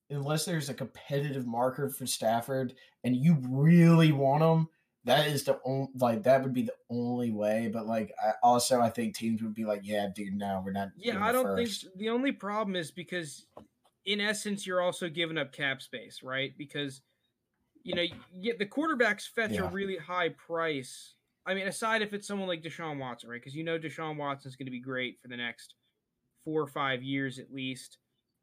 [0.10, 4.68] unless there's a competitive marker for Stafford and you really want him,
[5.06, 7.70] that is the only like that would be the only way.
[7.72, 10.90] But like, I also I think teams would be like, "Yeah, dude, no, we're not."
[10.98, 11.84] Yeah, I don't first.
[11.84, 13.46] think the only problem is because
[14.08, 16.58] in essence, you're also giving up cap space, right?
[16.58, 17.02] Because
[17.84, 19.62] you know, yet the quarterbacks fetch Yeah.
[19.70, 21.14] a really high price.
[21.46, 23.40] I mean, aside if it's someone like Deshaun Watson, right?
[23.40, 25.76] Because you know Deshaun Watson is going to be great for the next
[26.44, 28.00] four or five years at least,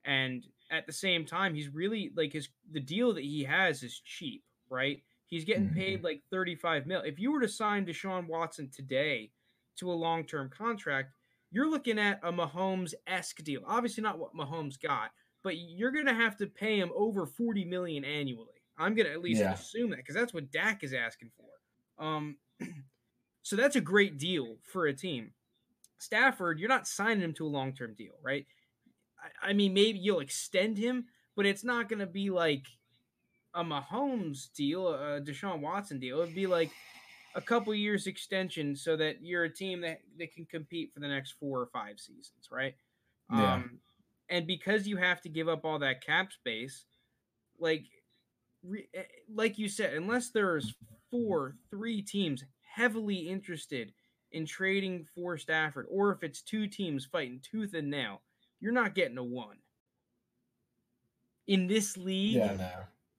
[0.07, 4.00] and at the same time, he's really like his the deal that he has is
[4.00, 5.03] cheap, right?
[5.27, 5.74] He's getting Mhm.
[5.74, 7.03] paid like thirty five mil.
[7.03, 9.31] If you were to sign Deshaun Watson today
[9.77, 11.12] to a long term contract,
[11.50, 13.62] you're looking at a Mahomes esque deal.
[13.66, 15.12] Obviously, not what Mahomes got,
[15.44, 18.48] but you're going to have to pay him over 40 million annually.
[18.76, 19.52] I'm going to at least Yeah.
[19.52, 22.04] assume that because that's what Dak is asking for.
[22.04, 22.38] Um,
[23.42, 25.33] so that's a great deal for a team.
[25.98, 28.46] Stafford, you're not signing him to a long term deal, right?
[29.42, 31.04] I, I mean, maybe you'll extend him,
[31.37, 32.66] but it's not going to be like
[33.54, 36.20] a Mahomes deal, a Deshaun Watson deal.
[36.20, 36.70] It'd be like
[37.37, 41.09] a couple years extension so that you're a team that, that can compete for the
[41.09, 42.74] next four or five seasons, right?
[43.30, 43.54] Yeah.
[43.54, 43.78] Um,
[44.35, 46.87] and because you have to give up all that cap space,
[47.61, 47.85] like
[48.64, 50.75] re, eh, like you said, unless there's
[51.09, 53.92] four, three teams heavily interested
[54.33, 58.23] in trading for Stafford, or if it's two teams fighting tooth and nail,
[58.59, 59.59] you're not getting a one.
[61.47, 62.70] In this league, Yeah, no.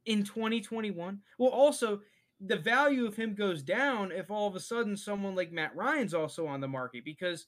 [0.06, 1.22] in 2021.
[1.38, 2.02] Well, also
[2.42, 6.14] the value of him goes down if all of a sudden someone like Matt Ryan's
[6.14, 7.46] also on the market because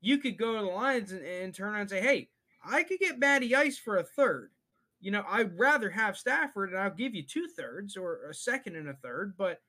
[0.00, 2.30] you could go to the Lions and, and turn around and say, "Hey,
[2.62, 4.50] I could get Matty Ice for a third.
[5.00, 8.76] You know, I'd rather have Stafford, and I'll give you two thirds or a second
[8.76, 9.34] and a third.
[9.36, 9.62] But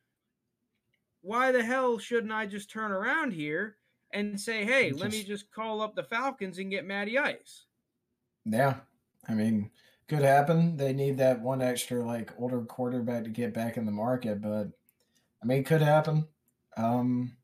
[1.22, 3.78] why the hell shouldn't I just turn around here
[4.12, 7.18] and say, "Hey, And let me just- just call up the Falcons and get Matty
[7.18, 7.66] Ice"?
[8.46, 8.82] Yeah.
[9.28, 9.72] I mean,
[10.08, 10.76] could happen.
[10.76, 14.68] They need that one extra like older quarterback to get back in the market, but
[15.42, 16.28] I mean, could happen.
[16.76, 17.38] Um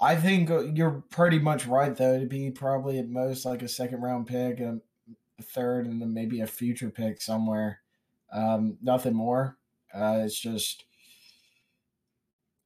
[0.00, 2.18] I think uh, you're pretty much right though.
[2.18, 4.80] To be probably at most like a second round pick, and
[5.38, 7.80] a third, and then maybe a future pick somewhere.
[8.32, 9.56] Um, nothing more.
[9.94, 10.84] Uh, it's just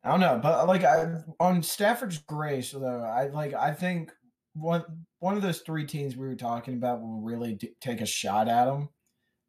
[0.05, 4.13] I don't know, but like I on Stafford's grace though, I like I think
[4.55, 4.83] one
[5.19, 8.69] one of those three teams we were talking about will really take a shot at
[8.69, 8.89] him,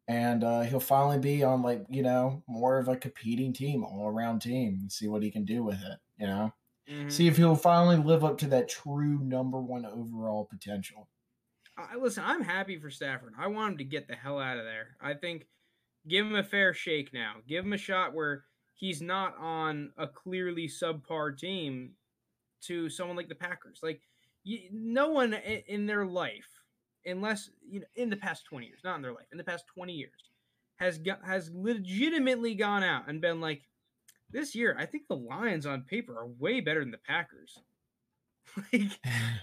[0.08, 4.08] and uh, he'll finally be on like you know more of a competing team, all
[4.08, 5.98] around team, and see what he can do with it.
[6.18, 6.52] You know,
[6.90, 7.10] Mhm.
[7.12, 11.08] see if he'll finally live up to that true number one overall potential.
[11.76, 13.34] I listen, I'm happy for Stafford.
[13.38, 14.96] I want him to get the hell out of there.
[15.00, 15.48] I think
[16.08, 17.36] give him a fair shake now.
[17.48, 21.96] Give him a shot where he's not on a clearly subpar team
[22.62, 23.80] to someone like the Packers.
[23.82, 24.02] Like
[24.44, 26.48] you, no one in, in their life,
[27.06, 29.66] unless you know, in the past 20 years, not in their life, in the past
[29.68, 30.30] 20 years,
[30.76, 33.69] has got has legitimately gone out and been like,
[34.32, 37.58] this year, I think the Lions on paper are way better than the Packers.
[38.72, 38.90] like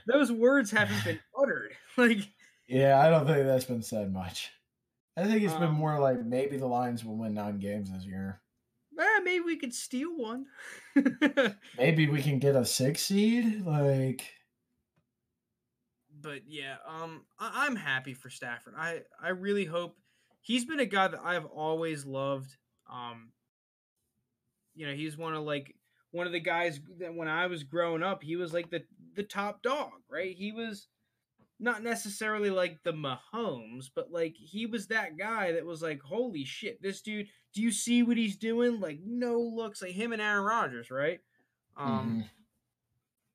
[0.08, 1.76] those words haven't been uttered.
[1.98, 2.20] Like
[2.68, 4.52] Yeah, I don't think that's been said much.
[5.18, 8.06] I think it's been Um, more like maybe the Lions will win nine games this
[8.06, 8.42] year.
[9.00, 10.46] eh, maybe we could steal one.
[11.78, 13.62] Maybe we can get a six seed.
[13.66, 14.34] Like,
[16.10, 18.74] but yeah, um, I- I'm happy for Stafford.
[18.78, 19.98] I I really hope
[20.42, 22.58] he's been a guy that I've always loved.
[22.90, 23.34] Um,
[24.78, 25.76] you know, he's one of like
[26.12, 28.84] one of the guys that when I was growing up, he was like the
[29.16, 30.36] the top dog, right?
[30.36, 30.88] He was
[31.60, 36.46] not necessarily like the Mahomes, but like he was that guy that was like, holy
[36.46, 37.28] shit, this dude.
[37.54, 38.80] Do you see what he's doing?
[38.80, 41.20] Like no looks, like him and Aaron Rodgers, right?
[41.76, 42.26] Um,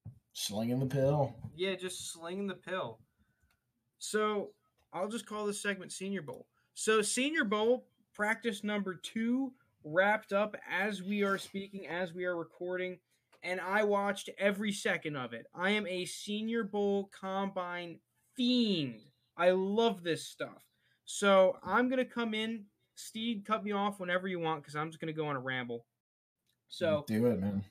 [0.06, 0.12] mhm.
[0.32, 1.34] slinging the pill.
[1.56, 3.00] yeah, just slinging the pill.
[3.98, 4.50] So
[4.92, 6.46] I'll just call this segment Senior Bowl.
[6.74, 9.52] So Senior Bowl practice number two
[9.84, 12.98] wrapped up as we are speaking, as we are recording,
[13.42, 15.46] and I watched every second of it.
[15.54, 17.98] I am a Senior Bowl combine
[18.36, 19.00] fiend.
[19.36, 20.64] I love this stuff.
[21.04, 22.66] So I'm gonna come in.
[22.94, 25.86] Steve, cut me off whenever you want because I'm just gonna go on a ramble.
[26.68, 27.64] So do it, man.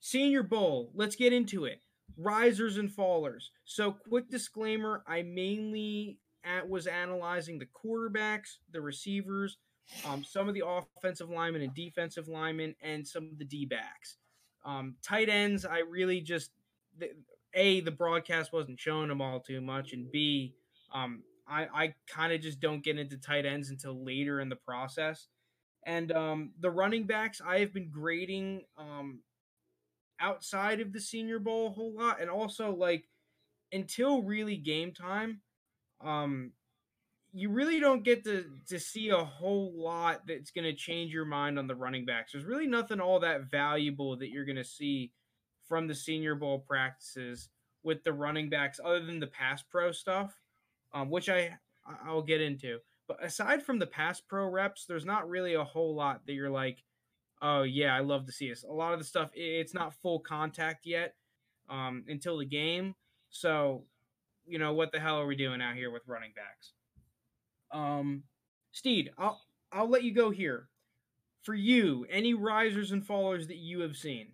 [0.00, 1.80] Senior Bowl, let's get into it.
[2.16, 3.44] Risers and fallers.
[3.64, 9.56] So, quick disclaimer: I mainly at, was analyzing the quarterbacks, the receivers,
[10.06, 14.16] um, some of the offensive linemen and defensive linemen, and some of the D backs.
[14.64, 16.50] Um, tight ends, I really just
[16.98, 17.10] the,
[17.54, 20.54] a the broadcast wasn't showing them all too much, and b
[20.92, 24.56] um, I I kind of just don't get into tight ends until later in the
[24.56, 25.28] process.
[25.84, 29.20] And um, the running backs, I have been grading um,
[30.20, 33.08] outside of the Senior Bowl a whole lot, and also like
[33.72, 35.40] until really game time,
[36.04, 36.52] um,
[37.32, 41.24] you really don't get to to see a whole lot that's going to change your
[41.24, 42.32] mind on the running backs.
[42.32, 45.12] There's really nothing all that valuable that you're going to see
[45.66, 47.48] from the Senior Bowl practices
[47.82, 50.32] with the running backs, other than the pass pro stuff,
[50.92, 51.56] um, which I
[52.04, 52.78] I'll get into.
[53.08, 56.50] But aside from the pass pro reps, there's not really a whole lot that you're
[56.50, 56.82] like,
[57.40, 58.62] oh yeah, I love to see this.
[58.62, 61.14] A lot of the stuff it's not full contact yet
[61.70, 62.94] um, until the game.
[63.30, 63.84] So,
[64.46, 66.74] you know, what the hell are we doing out here with running backs?
[67.72, 68.24] Um,
[68.72, 69.40] Steed, I'll
[69.72, 70.68] I'll let you go here.
[71.42, 74.28] For you, any risers and fallers that you have seen?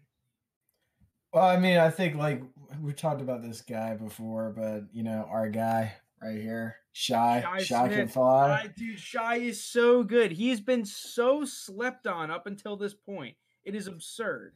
[1.33, 2.43] Well, I mean, I think like
[2.83, 7.65] we talked about this guy before, but you know, our guy right here, Shy, Shi,
[7.65, 8.65] Shi can fly.
[8.65, 10.33] Uh, dude, Shi is so good.
[10.33, 13.37] He's been so slept on up until this point.
[13.65, 14.55] It is absurd.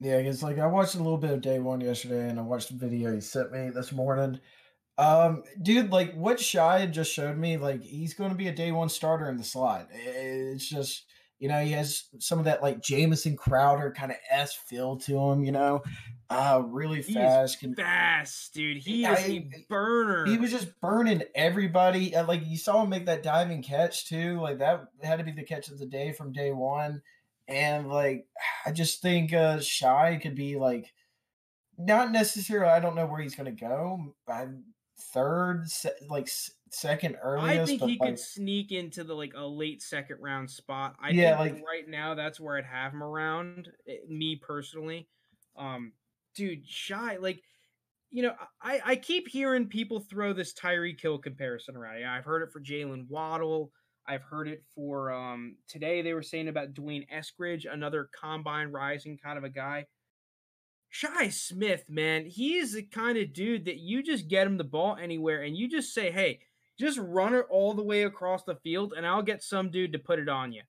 [0.00, 2.68] Yeah, because like I watched a little bit of day one yesterday, and I watched
[2.68, 4.40] the video he sent me this morning.
[4.98, 8.72] Um, dude, like what Shi just showed me, like he's going to be a day
[8.72, 9.88] one starter in the slot.
[9.92, 11.04] It's just
[11.38, 15.18] you know, he has some of that like Jamison Crowder kind of S feel to
[15.18, 15.82] him, you know.
[16.28, 17.60] Uh really fast.
[17.60, 18.78] Can, fast, dude.
[18.78, 20.26] He is a burner.
[20.26, 22.14] He was just burning everybody.
[22.14, 24.40] Uh, like you saw him make that diving catch too.
[24.40, 27.02] Like that had to be the catch of the day from day one.
[27.46, 28.26] And like
[28.66, 30.92] I just think uh Shi could be like
[31.78, 34.12] not necessarily I don't know where he's gonna go.
[34.28, 34.64] I'm
[35.00, 35.66] third,
[36.08, 36.28] like
[36.70, 37.60] second earliest.
[37.60, 40.96] I think he like, could sneak into the like a late second round spot.
[41.02, 43.68] I yeah, think like right now that's where I'd have him around.
[43.88, 45.08] Eh, me personally,
[45.56, 45.92] um,
[46.34, 47.42] dude, shy like.
[48.10, 48.32] You know,
[48.62, 52.00] I, I keep hearing people throw this Tyreek Hill comparison around.
[52.00, 53.70] Yeah, I've heard it for Jaylen Waddle.
[54.06, 56.00] I've heard it for um, today.
[56.00, 59.84] They were saying about D'Wayne Eskridge, another combine rising kind of a guy.
[60.90, 64.96] Shi Smith, man, he's the kind of dude that you just get him the ball
[65.00, 66.40] anywhere and you just say, hey,
[66.78, 69.98] just run it all the way across the field and I'll get some dude to
[69.98, 70.62] put it on you.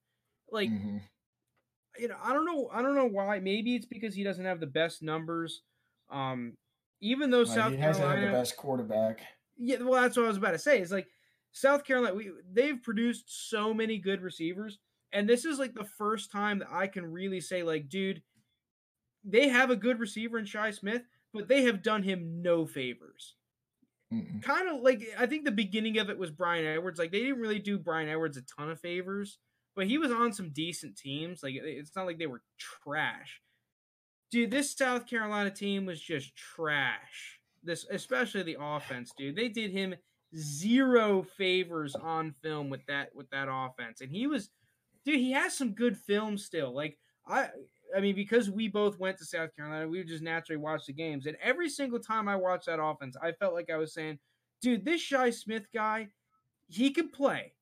[0.52, 0.98] Like, mm-hmm.
[1.98, 2.70] you know, I don't know.
[2.74, 3.40] I don't know why.
[3.40, 5.62] Maybe it's because he doesn't have the best numbers.
[6.10, 6.54] Um,
[7.02, 9.22] even though South he Carolina the best quarterback.
[9.58, 10.80] Yeah, well, that's what I was about to say.
[10.80, 11.08] It's like
[11.52, 14.80] South Carolina, we they've produced so many good receivers,
[15.12, 18.22] and this is like the first time that I can really say, like, dude,
[19.24, 21.04] they have a good receiver in Shi Smith,
[21.34, 23.36] but they have done him no favors.
[24.42, 26.98] Kind of like I think the beginning of it was Bryan Edwards.
[26.98, 29.38] Like they didn't really do Bryan Edwards a ton of favors,
[29.76, 31.44] but he was on some decent teams.
[31.44, 33.42] Like it's not like they were trash.
[34.32, 37.40] Dude, this South Carolina team was just trash.
[37.64, 39.36] This especially the offense, dude.
[39.36, 39.94] They did him
[40.36, 44.02] zero favors on film with that with that offense.
[44.02, 44.50] And he was
[45.06, 46.74] dude, he has some good film still.
[46.74, 47.50] Like I
[47.96, 51.26] I mean, because we both went to South Carolina, we just naturally watched the games.
[51.26, 54.20] And every single time I watched that offense, I felt like I was saying,
[54.62, 56.10] dude, this Shi Smith guy,
[56.68, 57.54] he can play.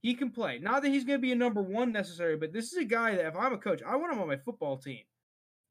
[0.00, 0.58] He can play.
[0.58, 3.14] Not that he's going to be a number one necessary, but this is a guy
[3.16, 5.02] that if I'm a coach, I want him on my football team.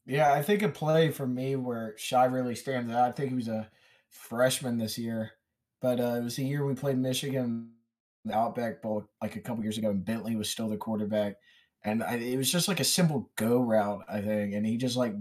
[0.06, 3.10] Yeah, I think a play for me where Shi really stands out.
[3.10, 3.70] I think he was a
[4.10, 5.32] freshman this year,
[5.82, 7.72] but uh, it was the year we played Michigan,
[8.24, 11.36] the Outback Bowl, like a couple years ago, and Bentley was still the quarterback
[11.84, 14.54] and I, it was just like a simple go route, I think.
[14.54, 15.13] And he just like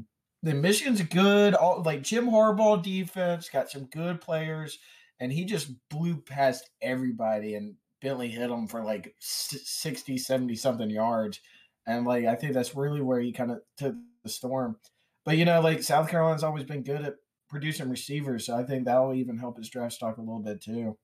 [0.42, 4.78] the Michigan's good, all like Jim Harbaugh defense got some good players,
[5.20, 7.54] and he just blew past everybody.
[7.54, 11.40] And Bentley hit him for like 60, 70 something yards.
[11.86, 14.76] And like I think that's really where he kind of took the storm.
[15.24, 17.14] But you know, like South Carolina's always been good at
[17.48, 20.96] producing receivers, so I think that'll even help his draft stock a little bit too.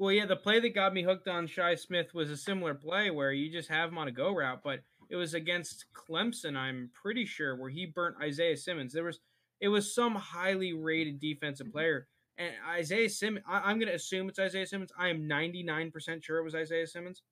[0.00, 3.10] Well, yeah, the play that got me hooked on Shi Smith was a similar play
[3.10, 6.90] where you just have him on a go route, but it was against Clemson, I'm
[6.94, 8.94] pretty sure, where he burnt Isaiah Simmons.
[8.94, 9.20] There was
[9.60, 12.08] it was some highly rated defensive player.
[12.38, 14.90] And Isaiah Simmons, I, am going to assume it's Isaiah Simmons.
[14.98, 17.22] I am 99% sure it was Isaiah Simmons.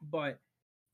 [0.00, 0.38] But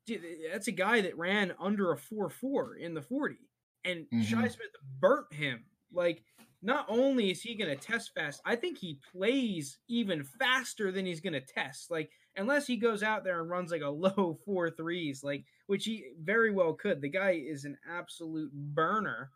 [0.07, 3.37] dude, that's a guy that ran under a 4 4 in the 40.
[3.85, 4.23] And mm-hmm.
[4.23, 5.65] Shi Smith burnt him.
[5.93, 6.25] Like,
[6.63, 11.07] not only is he going to test fast, I think he plays even faster than
[11.07, 11.91] he's going to test.
[11.91, 15.85] Like, unless he goes out there and runs like a low four threes, like, which
[15.85, 17.01] he very well could.
[17.01, 19.31] The guy is an absolute burner.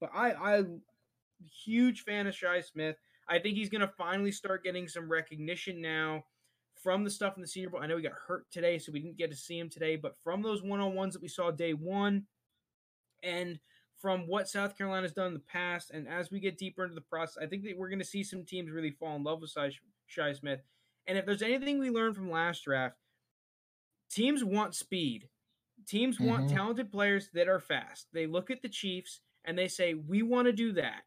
[0.00, 0.62] But I, I,
[1.64, 2.96] huge fan of Shi Smith.
[3.28, 6.24] I think he's going to finally start getting some recognition now
[6.82, 7.80] from the stuff in the Senior Bowl.
[7.80, 10.16] I know he got hurt today, so we didn't get to see him today, but
[10.22, 12.26] from those one on ones that we saw day one,
[13.22, 13.58] and
[14.02, 17.00] from what South Carolina's done in the past, and as we get deeper into the
[17.00, 19.56] process, I think that we're going to see some teams really fall in love with
[20.06, 20.60] Shi Smith.
[21.06, 22.96] And if there's anything we learned from last draft,
[24.10, 25.28] teams want speed.
[25.86, 26.26] Teams mm-hmm.
[26.26, 28.08] want talented players that are fast.
[28.12, 31.02] They look at the Chiefs and they say, "We want to do that."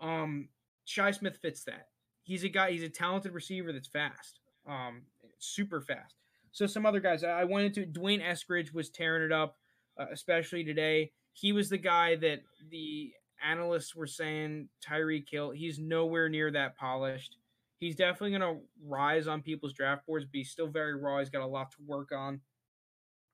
[0.00, 0.48] Um,
[0.84, 1.88] Shi Smith fits that.
[2.22, 2.70] He's a guy.
[2.70, 5.02] He's a talented receiver that's fast, um,
[5.38, 6.14] super fast.
[6.52, 9.58] So some other guys, I went into D'Wayne Eskridge was tearing it up,
[9.98, 13.12] uh, especially today he was the guy that the
[13.44, 15.50] analysts were saying Tyreek Hill.
[15.50, 17.36] He's nowhere near that polished.
[17.78, 21.18] He's definitely going to rise on people's draft boards, but he's still very raw.
[21.18, 22.40] He's got a lot to work on.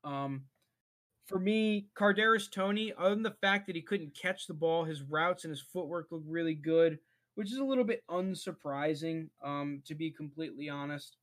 [0.03, 0.43] Um,
[1.29, 5.03] for me, Kadarius Toney, other than the fact that he couldn't catch the ball, his
[5.03, 6.99] routes and his footwork look really good,
[7.37, 11.19] which is a little bit unsurprising, um, to be completely honest.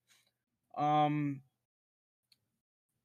[0.77, 1.41] Um,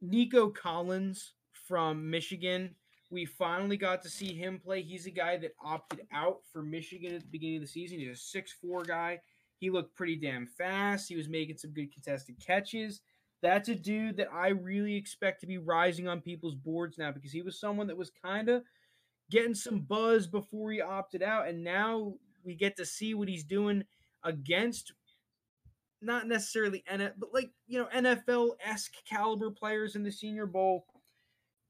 [0.00, 1.32] Nico Collins
[1.66, 2.76] from Michigan,
[3.10, 4.82] we finally got to see him play.
[4.82, 7.98] He's a guy that opted out for Michigan at the beginning of the season.
[7.98, 9.20] He's a six-four guy.
[9.58, 11.08] He looked pretty damn fast.
[11.08, 13.00] He was making some good contested catches.
[13.42, 17.32] That's a dude that I really expect to be rising on people's boards now because
[17.32, 18.62] he was someone that was kind of
[19.30, 21.46] getting some buzz before he opted out.
[21.48, 23.84] And now we get to see what he's doing
[24.22, 24.92] against
[26.00, 30.86] not necessarily NFL, but like, you know, NFL esque caliber players in the Senior Bowl.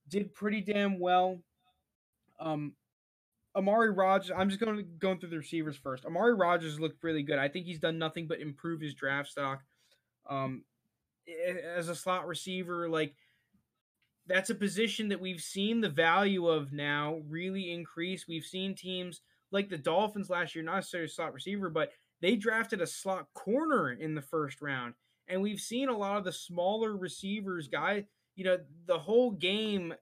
[0.08, 1.40] Did pretty damn well.
[2.38, 2.74] Um,
[3.56, 6.04] Amari Rodgers, I'm just going to going through the receivers first.
[6.04, 7.38] Amari Rodgers looked really good.
[7.38, 9.62] I think he's done nothing but improve his draft stock.
[10.28, 10.64] Um,
[11.76, 13.14] as a slot receiver, like
[14.26, 18.26] that's a position that we've seen the value of now really increase.
[18.26, 22.36] We've seen teams like the Dolphins last year, not necessarily a slot receiver, but they
[22.36, 24.94] drafted a slot corner in the first round.
[25.28, 29.94] And we've seen a lot of the smaller receivers, guy, you know, the whole game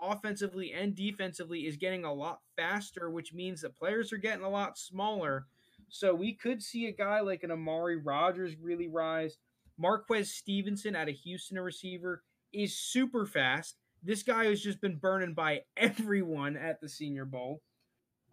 [0.00, 4.48] offensively and defensively is getting a lot faster, which means that players are getting a
[4.48, 5.46] lot smaller.
[5.88, 9.38] So we could see a guy like an Amari Rodgers really rise.
[9.78, 12.22] Marquez Stevenson out of Houston, a receiver,
[12.52, 13.76] is super fast.
[14.02, 17.62] This guy has just been burning by everyone at the Senior Bowl.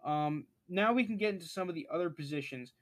[0.04, 2.72] Um, now we can get into some of the other positions.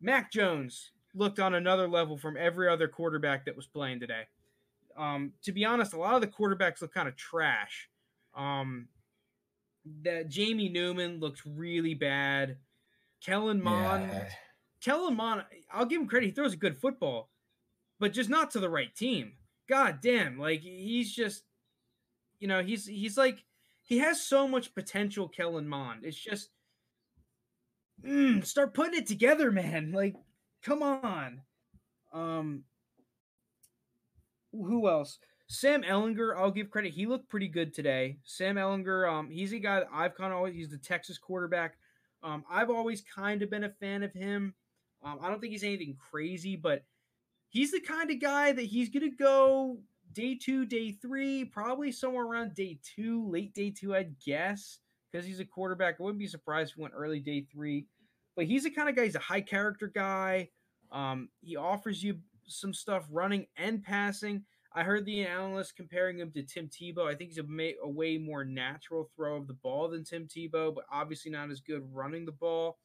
[0.00, 4.24] Mac Jones looked on another level from every other quarterback that was playing today.
[4.96, 7.88] Um, to be honest, a lot of the quarterbacks look kind of trash.
[8.36, 8.88] Um,
[10.02, 12.56] that Jamie Newman looked really bad.
[13.24, 14.28] Kellen Mond, yeah.
[14.82, 16.26] Kellen Mond, I'll give him credit.
[16.26, 17.30] He throws a good football,
[17.98, 19.32] but just not to the right team.
[19.68, 21.42] God damn, like he's just,
[22.38, 23.44] you know, he's he's like
[23.82, 25.28] he has so much potential.
[25.28, 26.50] Kellen Mond, it's just
[28.04, 29.92] mm, start putting it together, man.
[29.92, 30.16] Like,
[30.62, 31.40] come on.
[32.12, 32.64] Um,
[34.54, 35.18] who else?
[35.46, 36.92] Sam Ehlinger, I'll give credit.
[36.92, 38.18] He looked pretty good today.
[38.24, 40.54] Sam Ehlinger, um, he's a guy that I've kind of always.
[40.54, 41.76] He's the Texas quarterback.
[42.22, 44.54] Um, I've always kind of been a fan of him.
[45.04, 46.84] Um, I don't think he's anything crazy, but
[47.50, 49.78] he's the kind of guy that he's gonna go
[50.12, 54.78] day two, day three, probably somewhere around day two, late day two, I'd guess,
[55.12, 55.96] because he's a quarterback.
[56.00, 57.86] I wouldn't be surprised if he went early day three.
[58.34, 59.04] But he's the kind of guy.
[59.04, 60.48] He's a high character guy.
[60.90, 64.44] Um, he offers you some stuff running and passing.
[64.72, 67.06] I heard the analyst comparing him to Tim Tebow.
[67.06, 70.74] I think he's a, a way more natural throw of the ball than Tim Tebow,
[70.74, 72.78] but obviously not as good running the ball.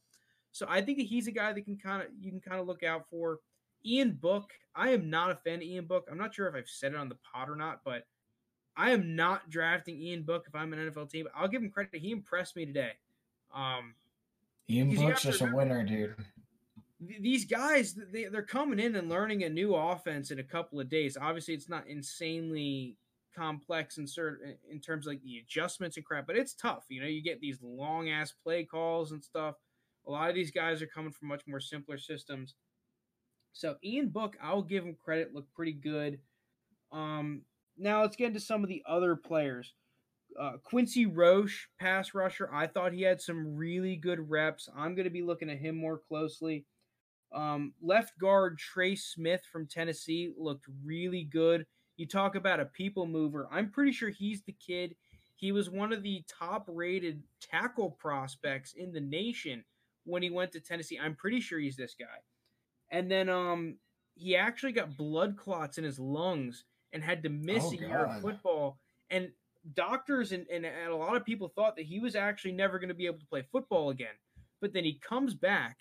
[0.52, 2.68] So I think that he's a guy that can kind of you can kind of
[2.68, 3.40] look out for.
[3.86, 6.08] Ian Book, I am not a fan of Ian Book.
[6.12, 8.06] I'm not sure if I've said it on the pod or not, but
[8.76, 11.28] I am not drafting Ian Book if I'm an NFL team.
[11.34, 12.02] I'll give him credit.
[12.02, 12.92] He impressed me today.
[13.56, 13.96] Um,
[14.70, 16.16] Ian Book's just a winner, dude
[17.00, 20.90] these guys they, they're coming in and learning a new offense in a couple of
[20.90, 21.18] days.
[21.20, 22.98] Obviously it's not insanely
[23.36, 27.00] complex in certain in terms of like the adjustments and crap but it's tough you
[27.00, 29.56] know you get these long ass play calls and stuff.
[30.08, 32.56] A lot of these guys are coming from much more simpler systems.
[33.54, 36.20] So ian book i'll give him credit look pretty good.
[36.92, 37.44] Um
[37.78, 39.74] now let's get into some of the other players.
[40.40, 44.70] Uh, Quincy Roche, pass rusher, I thought he had some really good reps.
[44.78, 46.66] I'm going to be looking at him more closely.
[47.32, 51.66] Um, left guard Trey Smith from Tennessee looked really good.
[51.98, 53.48] You talk about a people mover.
[53.52, 54.96] I'm pretty sure he's the kid.
[55.36, 59.64] He was one of the top rated tackle prospects in the nation
[60.06, 61.00] when he went to Tennessee.
[61.02, 62.06] I'm pretty sure he's this guy.
[62.90, 63.78] And then um
[64.16, 68.06] he actually got blood clots in his lungs and had to miss oh, a year
[68.06, 68.80] of football.
[69.10, 69.30] And
[69.74, 72.90] doctors and, and, and a lot of people thought that he was actually never going
[72.90, 74.16] to be able to play football again.
[74.60, 75.78] But then he comes back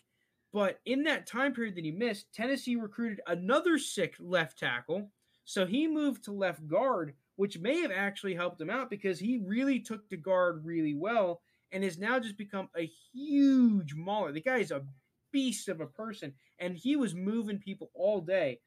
[0.52, 5.10] but in that time period that he missed, Tennessee recruited another sick left tackle.
[5.44, 9.38] So he moved to left guard, which may have actually helped him out because he
[9.38, 11.40] really took to guard really well
[11.72, 14.32] and has now just become a huge mauler.
[14.32, 14.84] The guy is a
[15.32, 18.60] beast of a person, and he was moving people all day.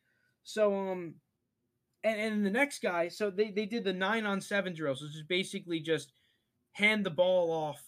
[0.43, 1.15] So, um,
[2.03, 5.15] and, and the next guy, so they, they did the nine on seven drills, which
[5.15, 6.13] is basically just
[6.73, 7.81] hand the ball off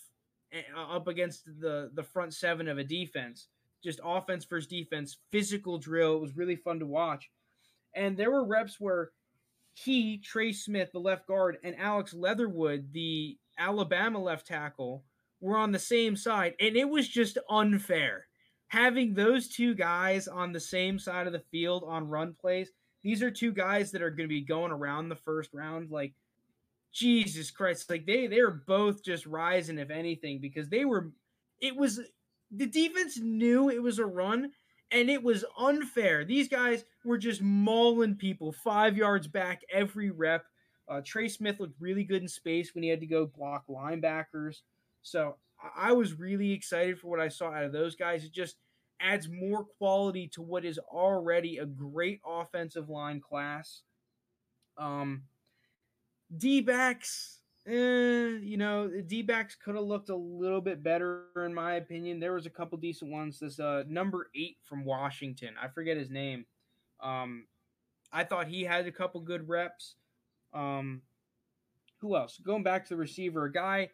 [0.52, 3.48] eh, up against the, the front seven of a defense
[3.84, 6.18] just offense versus defense, physical drill.
[6.18, 7.30] It was really fun to watch.
[7.96, 9.12] And there were reps where
[9.74, 15.04] he, Trey Smith, the left guard, and Alex Leatherwood, the Alabama left tackle,
[15.42, 16.54] were on the same side.
[16.60, 18.28] And it was just unfair
[18.74, 22.72] having those two guys on the same side of the field on run plays,
[23.04, 25.92] these are two guys that are going to be going around the first round.
[25.92, 26.14] Like,
[26.92, 31.12] Jesus Christ, like they they're both just rising, if anything, because they were.
[31.62, 32.00] It was
[32.56, 34.52] the defense knew it was a run,
[34.92, 36.24] and it was unfair.
[36.24, 40.46] These guys were just mauling people five yards back every rep.
[40.88, 44.62] Uh, Trey Smith looked really good in space when he had to go block linebackers.
[45.02, 45.38] So
[45.76, 48.24] I was really excited for what I saw out of those guys.
[48.24, 48.58] It just
[49.00, 53.82] adds more quality to what is already a great offensive line class.
[54.78, 55.24] Um,
[56.36, 61.26] D backs, eh, you know, the D backs could have looked a little bit better
[61.36, 62.20] in my opinion.
[62.20, 63.40] There was a couple decent ones.
[63.40, 66.46] This uh, number eight from Washington, I forget his name.
[67.02, 67.46] Um,
[68.12, 69.96] I thought he had a couple good reps.
[70.54, 71.02] Um,
[72.00, 72.40] who else?
[72.46, 73.90] Going back to the receiver, a guy.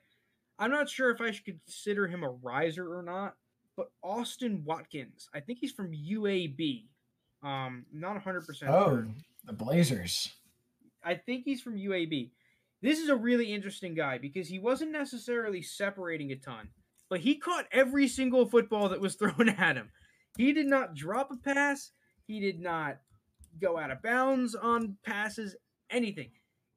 [0.58, 3.36] I'm not sure if I should consider him a riser or not,
[3.78, 5.30] but Austin Watkins.
[5.34, 6.86] I think he's from UAB.
[7.42, 8.46] Um, not 100%.
[8.68, 9.08] Oh, sure.
[9.46, 10.34] the Blazers.
[11.02, 12.32] I think he's from UAB.
[12.82, 16.70] This is a really interesting guy because he wasn't necessarily separating a ton,
[17.10, 19.90] but he caught every single football that was thrown at him.
[20.38, 21.92] He did not drop a pass.
[22.26, 23.00] He did not
[23.60, 25.56] go out of bounds on passes,
[25.90, 26.32] anything.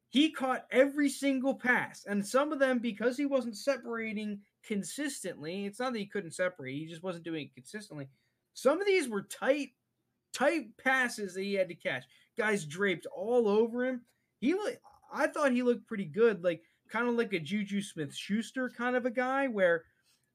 [0.09, 5.64] He caught every single pass, and some of them because he wasn't separating consistently.
[5.64, 8.09] It's not that he couldn't separate; he just wasn't doing it consistently.
[8.55, 9.70] Some of these were tight,
[10.34, 12.05] tight passes that he had to catch.
[12.36, 14.03] Guys draped all over him.
[14.40, 14.55] He,
[15.12, 18.96] I thought he looked pretty good, like kind of like a Juju Smith Schuster kind
[18.96, 19.84] of a guy, where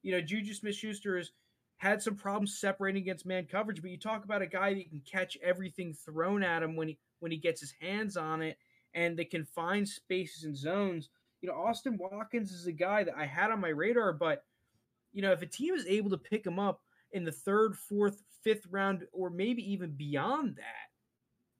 [0.02, 1.30] you know Juju Smith Schuster has
[1.78, 5.00] had some problems separating against man coverage, but you talk about a guy that can
[5.10, 8.58] catch everything thrown at him when he when he gets his hands on it
[8.94, 11.08] and they can find spaces and zones.
[11.40, 14.44] You know, Austin Watkins is a guy that I had on my radar, but
[15.12, 16.80] you know, if a team is able to pick him up
[17.12, 20.88] in the third, fourth, fifth round, or maybe even beyond that,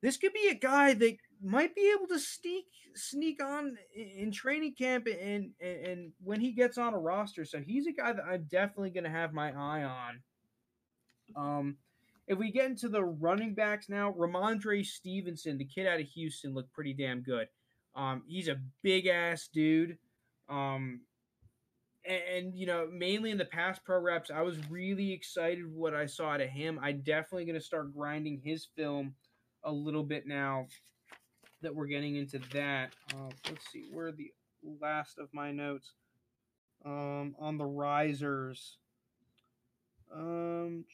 [0.02, 4.74] this could be a guy that might be able to sneak sneak on in training
[4.76, 7.44] camp and, and and when he gets on a roster.
[7.44, 10.20] So he's a guy that I'm definitely going to have my eye on.
[11.36, 11.76] Um,
[12.26, 16.54] if we get into the running backs now, Rhamondre Stevenson, the kid out of Houston,
[16.54, 17.48] looked pretty damn good.
[17.94, 19.96] Um, he's a big ass dude.
[20.48, 21.00] Um,
[22.04, 25.94] and, and, you know, mainly in the pass pro reps, I was really excited what
[25.94, 26.78] I saw out of him.
[26.82, 29.14] I definitely going to start grinding his film
[29.64, 30.66] a little bit now
[31.62, 32.90] that we're getting into that.
[33.12, 34.32] Uh, let's see, where the
[34.80, 35.92] last of my notes?
[36.84, 38.78] Um, on the risers.
[40.14, 40.84] Um,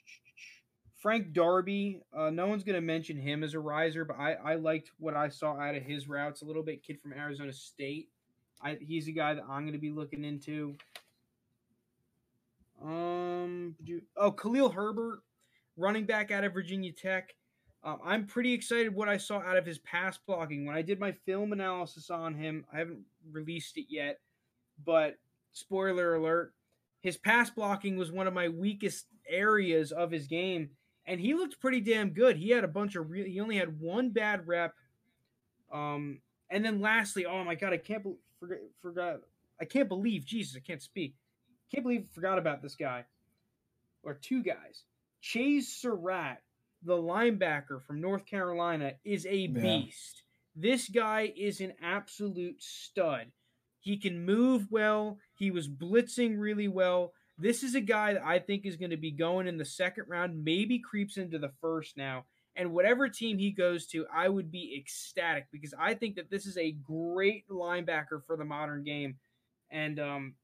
[1.05, 2.01] Frank Darby.
[2.17, 5.15] Uh, no one's going to mention him as a riser, but I, I liked what
[5.15, 6.83] I saw out of his routes a little bit.
[6.83, 8.09] Kid from Arizona State.
[8.63, 10.75] I, he's a guy that I'm going to be looking into.
[12.83, 13.77] Um,
[14.17, 15.21] oh, Khalil Herbert,
[15.77, 17.35] running back out of Virginia Tech.
[17.85, 20.65] Um, I'm pretty excited what I saw out of his pass blocking.
[20.65, 24.21] When I did my film analysis on him, I haven't released it yet,
[24.85, 25.19] but
[25.53, 26.55] spoiler alert,
[27.01, 30.71] his pass blocking was one of my weakest areas of his game,
[31.07, 32.39] and he looked pretty damn good.
[32.39, 33.27] He had a bunch of real.
[33.27, 34.75] He only had one bad rep.
[35.71, 39.21] Um, and then lastly, oh my god, I can't be- forget forgot.
[39.61, 41.15] I can't believe Jesus, I can't speak.
[41.71, 43.05] Can't believe I forgot about this guy,
[44.03, 44.85] or two guys.
[45.23, 46.44] Chazz Surratt
[46.85, 50.23] the linebacker from North Carolina, is a beast.
[50.55, 50.71] Yeah.
[50.71, 53.27] This guy is an absolute stud.
[53.81, 55.19] He can move well.
[55.37, 57.13] He was blitzing really well.
[57.37, 60.05] This is a guy that I think is going to be going in the second
[60.09, 62.25] round, maybe creeps into the first now.
[62.57, 66.47] And whatever team he goes to, I would be ecstatic because I think that this
[66.47, 69.17] is a great linebacker for the modern game.
[69.71, 70.35] And um,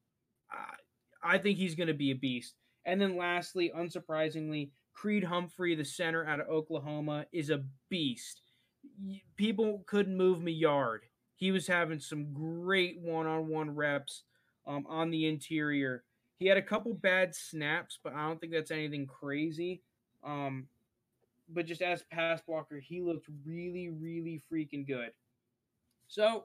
[0.51, 2.55] I, I think he's going to be a beast.
[2.85, 8.43] And then lastly, unsurprisingly, Creed Humphrey, the center out of Oklahoma, is a beast.
[9.37, 11.05] People couldn't move me yard.
[11.37, 14.25] He was having some great one-on-one reps
[14.67, 16.05] um, on the interior.
[16.39, 19.83] He had a couple bad snaps, but I don't think that's anything crazy.
[20.25, 20.67] Um,
[21.49, 25.11] but just as pass blocker, he looked really, really freaking good.
[26.09, 26.45] So,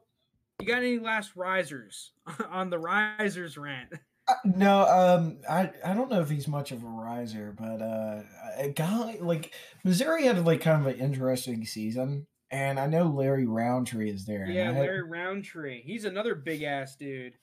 [0.59, 2.11] you got any last risers
[2.49, 3.93] on the risers rant?
[4.27, 8.21] Uh, no, um, I I don't know if he's much of a riser, but uh,
[8.57, 9.53] a guy like
[9.83, 14.47] Missouri had like kind of an interesting season, and I know Larry Rountree is there.
[14.47, 17.37] Yeah, Larry Rountree, he's another big ass dude.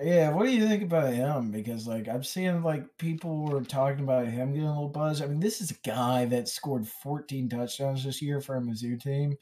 [0.00, 1.50] Yeah, what do you think about him?
[1.50, 5.20] Because like I'm seeing like people were talking about him getting a little buzz.
[5.20, 9.00] I mean, this is a guy that scored 14 touchdowns this year for a Mizzou
[9.00, 9.36] team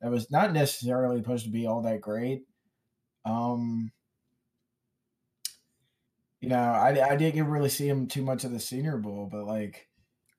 [0.00, 2.42] that was not necessarily supposed to be all that great.
[3.24, 3.90] Um,
[6.44, 9.46] you know, I, I didn't really see him too much of the Senior Bowl, but
[9.46, 9.88] like,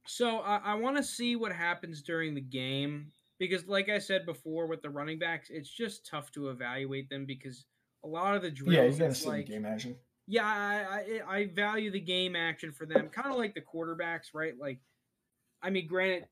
[0.06, 4.24] So I, I want to see what happens during the game because, like I said
[4.24, 7.66] before, with the running backs, it's just tough to evaluate them because
[8.04, 8.76] a lot of the drills.
[8.76, 9.96] Yeah, you gotta see like, the game action.
[10.28, 14.28] yeah, I, I I value the game action for them, kind of like the quarterbacks,
[14.32, 14.54] right?
[14.56, 14.82] Like,
[15.64, 16.28] I mean, granted,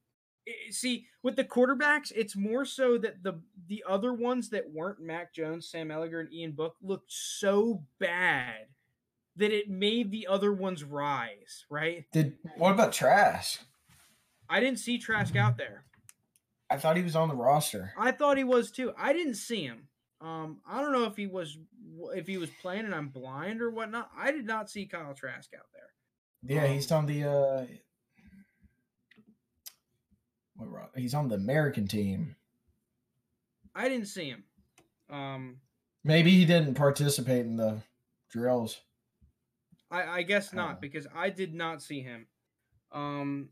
[0.69, 5.33] see with the quarterbacks, it's more so that the the other ones that weren't Mac
[5.33, 8.67] Jones, Sam Ehlinger, and Ian Book looked so bad
[9.37, 12.05] that it made the other ones rise, right?
[12.11, 13.61] Did what about Trask?
[14.49, 15.85] I didn't see Trask out there.
[16.69, 17.93] I thought he was on the roster.
[17.97, 18.93] I thought he was too.
[18.97, 19.87] I didn't see him.
[20.21, 21.57] Um, I don't know if he was
[22.15, 24.09] if he was playing and I'm blind or whatnot.
[24.17, 26.55] I did not see Kyle Trask out there.
[26.55, 27.65] Yeah, he's on the uh
[30.55, 32.35] what he's on the American team.
[33.75, 34.43] I didn't see him.
[35.09, 35.57] Um,
[36.03, 37.81] Maybe he didn't participate in the
[38.29, 38.79] drills.
[39.93, 40.79] I, I guess not Oh.
[40.81, 42.27] because I did not see him.
[42.91, 43.49] Um,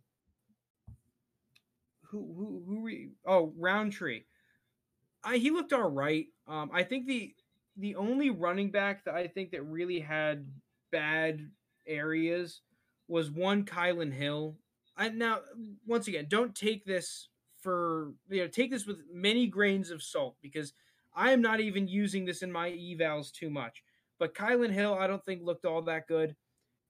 [2.10, 2.82] who who who?
[2.82, 4.24] We, oh, Rountree.
[5.24, 6.28] I he looked all right.
[6.48, 7.34] Um, I think the
[7.78, 10.48] the only running back that I think that really had
[10.92, 11.50] bad
[11.88, 12.62] areas
[13.08, 14.58] was one Kylin Hill.
[14.98, 15.40] I now
[15.86, 17.30] once again don't take this
[17.62, 20.74] for you know take this with many grains of salt because
[21.16, 23.84] I am not even using this in my evals too much.
[24.22, 26.36] But Kylin Hill, I don't think looked all that good.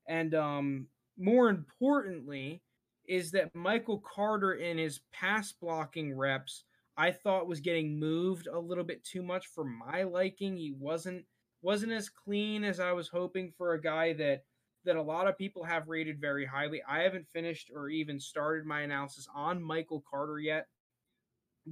[0.05, 2.61] And um, more importantly,
[3.07, 6.65] is that Michael Carter in his pass blocking reps,
[6.97, 10.57] I thought was getting moved a little bit too much for my liking.
[10.57, 11.23] He wasn't
[11.61, 14.43] wasn't as clean as I was hoping for a guy that
[14.83, 16.81] that a lot of people have rated very highly.
[16.85, 20.67] I haven't finished or even started my analysis on Michael Carter yet,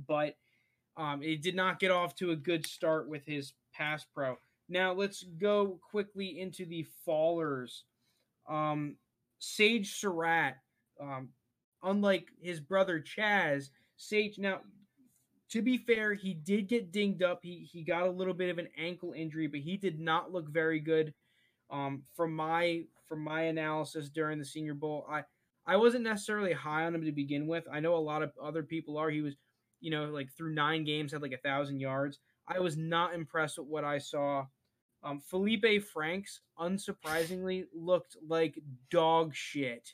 [0.07, 0.38] but
[0.95, 4.38] um, it did not get off to a good start with his pass pro.
[4.70, 7.82] Now let's go quickly into the fallers.
[8.47, 8.95] Um,
[9.39, 10.55] Sage Surratt,
[11.01, 11.30] um,
[11.84, 14.61] unlike his brother Chazz, Sage now
[15.49, 17.39] to be fair, he did get dinged up.
[17.41, 20.47] He he got a little bit of an ankle injury, but he did not look
[20.49, 21.13] very good.
[21.72, 25.24] Um, from my from my analysis during the Senior Bowl, I
[25.65, 27.65] I wasn't necessarily high on him to begin with.
[27.72, 29.09] I know a lot of other people are.
[29.09, 29.36] He was,
[29.82, 32.20] you know, like through nine games had like a thousand yards.
[32.47, 34.45] I was not impressed with what I saw.
[35.04, 38.60] Um, Felipe Franks, unsurprisingly, looked like
[38.91, 39.93] dog shit.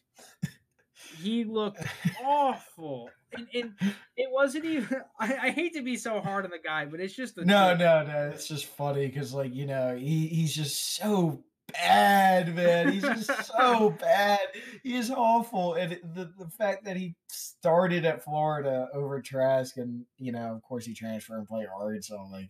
[1.21, 1.83] He looked
[2.23, 3.73] awful, and, and
[4.17, 5.01] it wasn't even.
[5.19, 7.69] I, I hate to be so hard on the guy, but it's just the No,
[7.69, 7.79] truth.
[7.79, 8.31] no, no.
[8.33, 11.43] It's just funny because, like, you know, he, he's just so
[11.73, 12.93] bad, man.
[12.93, 14.39] He's just so bad.
[14.83, 15.73] He is awful.
[15.75, 20.61] And the, the fact that he started at Florida over Trask and, you know, of
[20.63, 22.49] course he transferred and played Arkansas, so like,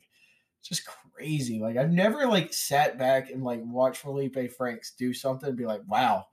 [0.68, 1.60] just crazy.
[1.60, 5.66] Like, I've never, like, sat back and, like, watched Felipe Franks do something and be
[5.66, 6.26] like, wow,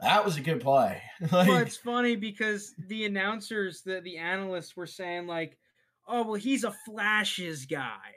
[0.00, 1.02] that was a good play.
[1.32, 5.58] like, Well, it's funny because the announcers, the the analysts were saying like,
[6.06, 8.14] "Oh, well, he's a flashes guy,"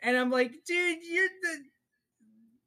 [0.00, 1.64] and I'm like, "Dude, you're the."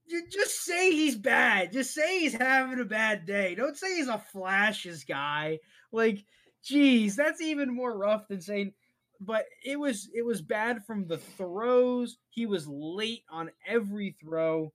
[0.05, 1.71] You just say he's bad.
[1.71, 3.53] Just say he's having a bad day.
[3.53, 5.59] Don't say he's a flashes guy.
[5.91, 6.25] Like,
[6.63, 8.73] geez, that's even more rough than saying.
[9.22, 12.17] But it was it was bad from the throws.
[12.30, 14.74] He was late on every throw.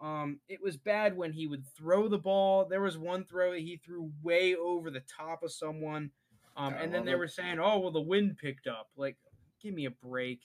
[0.00, 2.66] Um, it was bad when he would throw the ball.
[2.66, 6.10] There was one throw that he threw way over the top of someone.
[6.56, 7.18] Um, and then they it.
[7.18, 9.16] were saying, "Oh, well, the wind picked up." Like,
[9.62, 10.40] give me a break.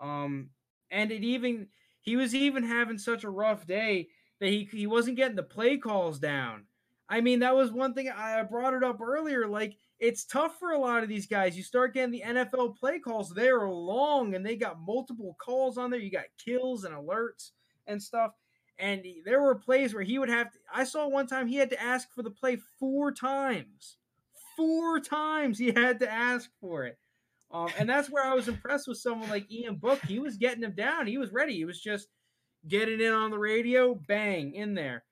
[0.00, 0.50] Um,
[0.90, 1.68] and it even
[2.00, 4.08] he was even having such a rough day
[4.40, 6.64] that he he wasn't getting the play calls down.
[7.10, 9.48] I mean, that was one thing I brought it up earlier.
[9.48, 11.56] Like, it's tough for a lot of these guys.
[11.56, 15.90] You start getting the NFL play calls; they're long and they got multiple calls on
[15.90, 15.98] there.
[15.98, 17.50] You got kills and alerts
[17.88, 18.32] and stuff.
[18.78, 20.58] And there were plays where he would have to.
[20.72, 23.96] I saw one time he had to ask for the play four times.
[24.56, 26.96] Four times he had to ask for it.
[27.50, 30.00] Um, and that's where I was impressed with someone like Ian Book.
[30.06, 31.08] He was getting him down.
[31.08, 31.54] He was ready.
[31.54, 32.08] He was just
[32.68, 35.02] getting in on the radio, bang, in there.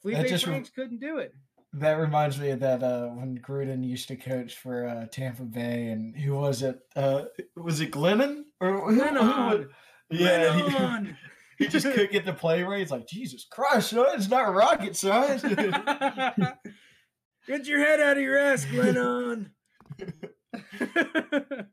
[0.00, 1.34] Felipe rem- Franks couldn't do it.
[1.74, 5.88] That reminds me of that uh, when Gruden used to coach for uh, Tampa Bay,
[5.88, 6.80] and who was it?
[6.96, 7.24] Uh,
[7.56, 9.66] was it Glennon or who, who was-
[10.10, 11.12] Yeah, he,
[11.64, 12.78] he just couldn't get the play right.
[12.80, 15.42] He's like, Jesus Christ, son, it's not rocket science.
[17.46, 19.50] Get your head out of your ass, Glennon.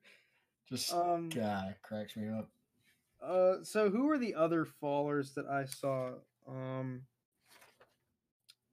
[0.69, 2.49] just um, God, cracks me up.
[3.21, 6.11] Uh, so who are the other fallers that I saw?
[6.47, 7.01] Um,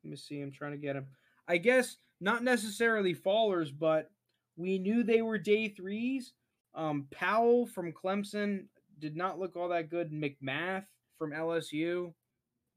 [0.04, 0.40] let me see.
[0.40, 1.06] I'm trying to get him.
[1.48, 4.10] I guess not necessarily fallers, but
[4.56, 6.32] we knew they were day threes.
[6.74, 8.66] Um, Powell from Clemson
[8.98, 10.12] did not look all that good.
[10.12, 10.84] McMath
[11.18, 12.12] from LSU,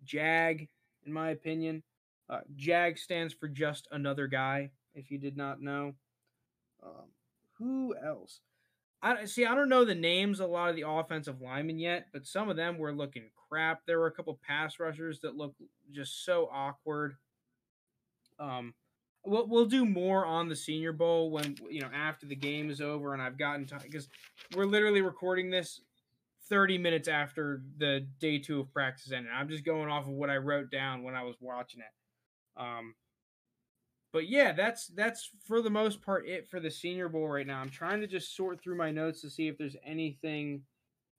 [0.03, 0.67] Jag,
[1.05, 1.83] in my opinion.
[2.29, 5.93] Uh, Jag stands for just another guy, If you did not know,
[6.83, 7.05] um,
[7.53, 8.41] who else?
[9.05, 9.45] I see.
[9.45, 12.57] I don't know the names a lot of the offensive linemen yet, but some of
[12.57, 13.81] them were looking crap.
[13.85, 17.15] There were a couple pass rushers that looked just so awkward.
[18.39, 18.73] Um,
[19.23, 22.81] we'll we'll do more on the Senior Bowl when you know after the game is
[22.81, 24.09] over and I've gotten time because
[24.55, 25.81] we're literally recording this
[26.49, 29.31] 30 minutes after the day two of practice ended.
[29.31, 32.61] I'm just going off of what I wrote down when I was watching it.
[32.61, 32.95] Um,
[34.15, 37.59] but yeah, that's that's for the most part it for the Senior Bowl right now.
[37.59, 40.61] I'm trying to just sort through my notes to see if there's anything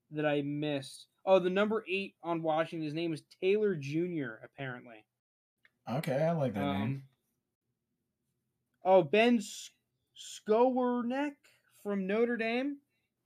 [0.09, 1.05] that I missed.
[1.23, 4.43] Oh, the number eight on Washington, his name is Taylor Jr.
[4.43, 5.05] Apparently.
[5.87, 7.03] Okay, I like that um, name.
[8.83, 9.43] Oh, Ben
[10.17, 11.35] Skowronek
[11.83, 12.77] from Notre Dame.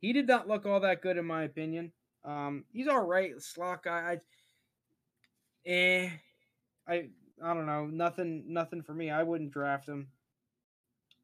[0.02, 1.94] He did not look all that good in my opinion.
[2.26, 4.18] Um, he's all right, slot guy.
[5.66, 6.10] I, eh,
[6.90, 7.08] I
[7.44, 9.10] I don't know, nothing nothing for me.
[9.10, 10.08] I wouldn't draft him.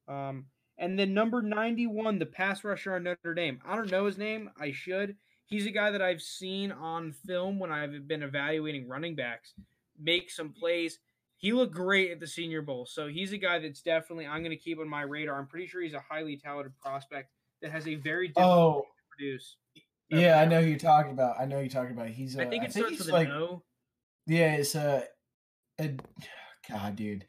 [0.08, 0.46] Um,
[0.78, 3.60] and then number ninety one, the pass rusher on Notre Dame.
[3.66, 4.50] I don't know his name.
[4.60, 5.16] I should.
[5.46, 9.54] He's a guy that I've seen on film when I've been evaluating running backs
[10.00, 11.00] make some plays
[11.38, 12.86] he looked great at the Senior Bowl.
[12.86, 15.38] So he's a guy that's definitely I'm going to keep on my radar.
[15.38, 19.18] I'm pretty sure he's a highly talented prospect that has a very difficult oh, to
[19.18, 19.58] produce.
[20.10, 21.40] Yeah, I know who you're talking about.
[21.40, 22.10] I know you're talking about.
[22.10, 22.38] He's.
[22.38, 23.64] Uh, I think it I starts with like, no.
[24.26, 25.04] Yeah, it's a,
[25.80, 25.96] a
[26.70, 27.26] God, dude.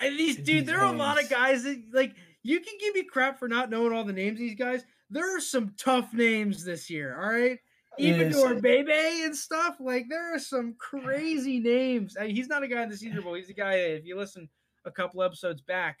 [0.00, 3.04] And these dude, there are a lot of guys that like you can give me
[3.04, 4.84] crap for not knowing all the names of these guys.
[5.10, 7.20] There are some tough names this year.
[7.20, 7.58] All right,
[7.98, 8.60] even yes.
[8.60, 9.76] Bebe and stuff.
[9.80, 12.16] Like there are some crazy names.
[12.18, 13.34] I mean, he's not a guy in the Senior Bowl.
[13.34, 13.74] He's a guy.
[13.74, 14.48] If you listen
[14.84, 15.98] a couple episodes back,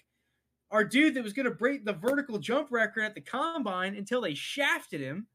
[0.70, 4.20] our dude that was going to break the vertical jump record at the combine until
[4.20, 5.26] they shafted him.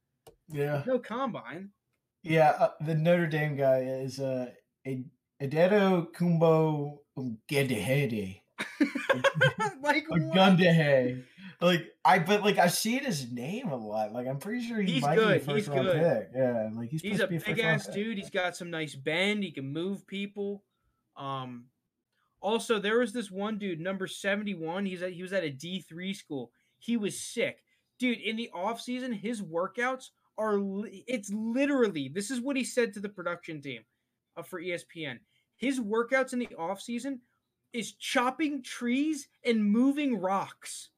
[0.49, 1.69] Yeah, no combine.
[2.23, 4.47] Yeah, uh, the Notre Dame guy is uh,
[5.43, 7.01] Adero Kumbo
[7.49, 8.41] Gedehede.
[9.81, 10.05] like.
[11.61, 14.11] Like I, but like I've seen his name a lot.
[14.11, 15.27] Like I'm pretty sure he he's might good.
[15.29, 16.01] be a first he's round good.
[16.01, 16.29] pick.
[16.35, 18.17] Yeah, like he's he's a, a big ass dude.
[18.17, 19.45] He's got some nice bend.
[19.45, 20.63] He can move people.
[21.15, 21.67] Um,
[22.41, 24.85] also there was this one dude, number seventy one.
[24.85, 26.51] He's at he was at a D three school.
[26.79, 27.63] He was sick,
[27.97, 28.19] dude.
[28.19, 30.59] In the off season, his workouts are
[31.07, 33.83] it's literally this is what he said to the production team
[34.35, 35.19] uh, for ESPN.
[35.63, 37.21] His workouts in the off season
[37.71, 40.89] is chopping trees and moving rocks.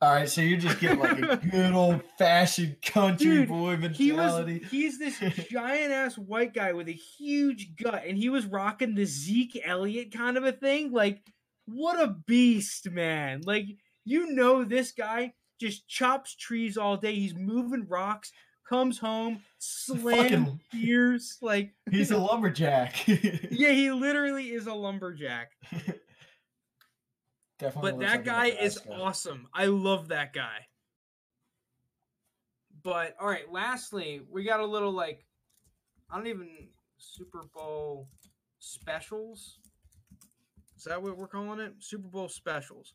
[0.00, 4.54] All right, so you're just getting like a good old fashioned country Dude, boy mentality.
[4.54, 5.18] He was, he's this
[5.50, 10.12] giant ass white guy with a huge gut, and he was rocking the Zeke Elliott
[10.12, 10.90] kind of a thing.
[10.90, 11.20] Like,
[11.66, 13.42] what a beast, man!
[13.44, 13.66] Like,
[14.06, 17.14] you know, this guy just chops trees all day.
[17.14, 18.32] He's moving rocks,
[18.68, 21.38] comes home, slam beers.
[21.40, 23.06] Like, he's a lumberjack.
[23.06, 25.52] yeah, he literally is a lumberjack.
[27.58, 27.92] Definitely.
[27.92, 29.46] But that like guy is awesome.
[29.54, 30.66] I love that guy.
[32.82, 35.24] But all right, lastly, we got a little like
[36.10, 36.48] I don't even
[36.98, 38.08] Super Bowl
[38.58, 39.58] specials.
[40.76, 41.74] Is that what we're calling it?
[41.78, 42.94] Super Bowl specials.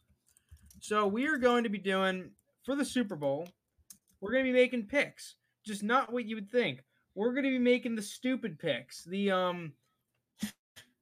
[0.81, 2.31] So we are going to be doing
[2.67, 3.47] for the Super Bowl,
[4.19, 5.35] we're going to be making picks.
[5.67, 6.83] Just not what you would think.
[7.13, 9.03] We're going to be making the stupid picks.
[9.03, 9.73] The um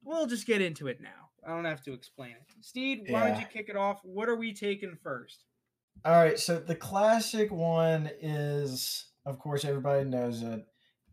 [0.02, 1.30] we'll just get into it now.
[1.46, 2.42] I don't have to explain it.
[2.60, 3.28] Steve, why yeah.
[3.28, 4.00] don't you kick it off?
[4.02, 5.44] What are we taking first?
[6.04, 10.64] All right, so the classic one is, of course, everybody knows it,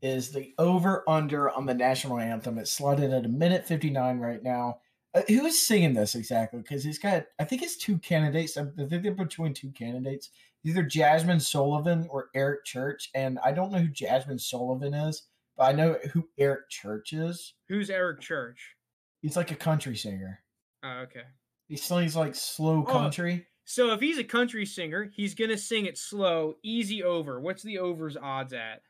[0.01, 2.57] is the over under on the national anthem.
[2.57, 4.79] It's slotted at a minute 59 right now.
[5.15, 6.59] Uh, who is singing this exactly?
[6.61, 8.57] Because he's got, I think it's two candidates.
[8.57, 10.29] I think they're between two candidates,
[10.63, 13.09] either Jazmine Sullivan or Eric Church.
[13.13, 15.23] And I don't know who Jazmine Sullivan is,
[15.55, 17.53] but I know who Eric Church is.
[17.69, 18.75] Who's Eric Church?
[19.21, 20.41] He's like a country singer.
[20.83, 21.23] Oh, okay.
[21.67, 23.45] He sings like slow oh, country.
[23.45, 27.39] Oh, so if he's a country singer, he's gonna sing it slow, easy over.
[27.39, 28.81] What's the over's odds at?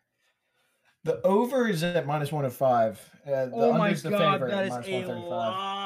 [1.03, 2.99] The over is at minus one of five.
[3.27, 5.82] Uh, oh my god, that is a lock.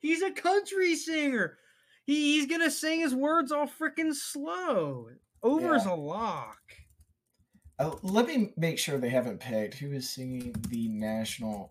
[0.00, 1.58] He's a country singer.
[2.04, 5.08] He, he's gonna sing his words all freaking slow.
[5.42, 5.92] Over's yeah.
[5.92, 6.58] a lock.
[7.78, 11.70] Uh, let me make sure they haven't picked who is singing the national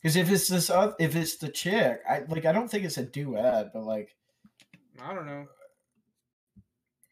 [0.00, 2.44] because if it's this, if it's the chick, I like.
[2.44, 4.14] I don't think it's a duet, but like,
[5.00, 5.46] I don't know.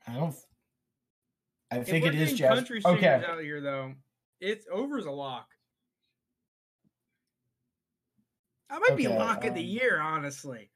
[0.06, 0.34] I don't.
[1.70, 2.54] I think it is jazz.
[2.54, 3.22] Country okay.
[3.28, 3.94] out here though,
[4.40, 5.48] it's over's a lock.
[8.68, 10.70] I might okay, be lock um, of the um year, honestly.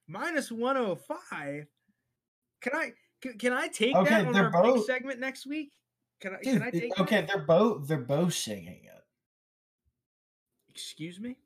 [0.52, 1.66] 105.
[2.60, 2.92] Can I?
[3.20, 5.72] Can, can I take okay, that on our both, segment next week?
[6.20, 6.42] Can I?
[6.42, 7.00] Dude, can I take?
[7.00, 7.28] Okay, that?
[7.28, 7.88] they're both.
[7.88, 9.04] They're both singing it.
[10.70, 11.36] Excuse me.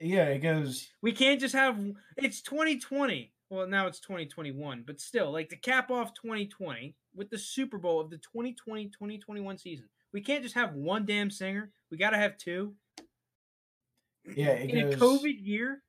[0.00, 0.88] Yeah, it goes.
[1.02, 1.78] We can't just have.
[2.16, 3.32] It's 2020.
[3.50, 8.00] well, now it's 2021, but still, like to cap off 2020 with the Super Bowl
[8.00, 9.86] of the 2020 2021 season.
[10.12, 11.70] We can't just have one damn singer.
[11.90, 12.74] We got to have two.
[14.36, 15.82] Yeah, it In a goes- COVID year,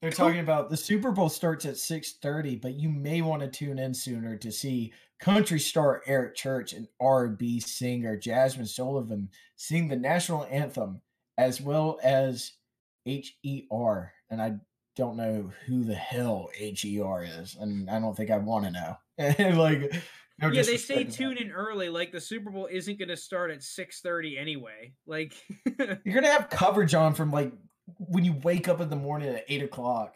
[0.00, 3.78] They're talking about the Super Bowl starts at 6:30, but you may want to tune
[3.78, 9.96] in sooner to see country star Eric Church and R&B singer Jazmine Sullivan sing the
[9.96, 11.02] national anthem
[11.36, 12.52] as well as
[13.04, 14.12] HER.
[14.30, 14.56] And I
[14.94, 18.96] don't know who the hell HER is, and I don't think I want to know.
[19.58, 19.92] like
[20.40, 21.88] no yeah, they say tune in early.
[21.88, 24.92] Like the Super Bowl isn't going to start at 6:30 anyway.
[25.06, 25.34] Like.
[26.04, 27.52] You're gonna have coverage on from like
[27.98, 30.14] when you wake up in the morning at eight o'clock.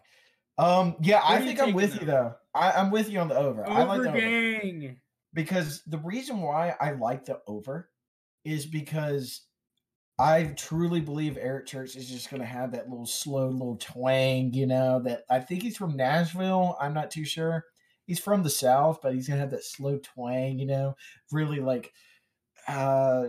[0.59, 2.35] Um, yeah, What I think I'm with you though?
[2.55, 3.67] I, I'm with you on the over.
[3.67, 4.21] I like over the over.
[4.21, 4.97] gang.
[5.33, 7.89] because the reason why I like the over
[8.45, 9.43] is because
[10.19, 14.53] I truly believe Eric Church is just going to have that little slow little twang,
[14.53, 16.77] you know, that I think he's from Nashville.
[16.81, 17.65] I'm not too sure.
[18.07, 20.97] He's from the South, but he's going to have that slow twang, you know,
[21.31, 21.93] really like
[22.69, 23.25] uh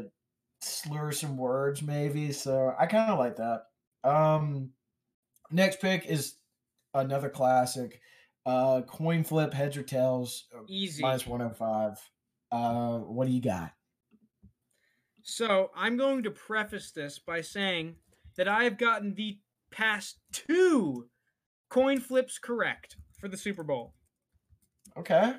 [0.61, 2.31] slur some words maybe.
[2.31, 3.63] So I kind of like that.
[4.03, 4.71] Um
[5.51, 6.35] next pick is
[6.93, 7.99] another classic.
[8.45, 10.45] Uh coin flip heads or tails.
[10.55, 11.01] uh, Easy.
[11.01, 11.97] minus 105.
[12.51, 13.71] Uh, what do you got?
[15.23, 17.95] So I'm going to preface this by saying
[18.35, 19.39] that I have gotten the
[19.71, 21.07] past two
[21.69, 23.93] coin flips correct for the Super Bowl.
[24.97, 25.33] Okay.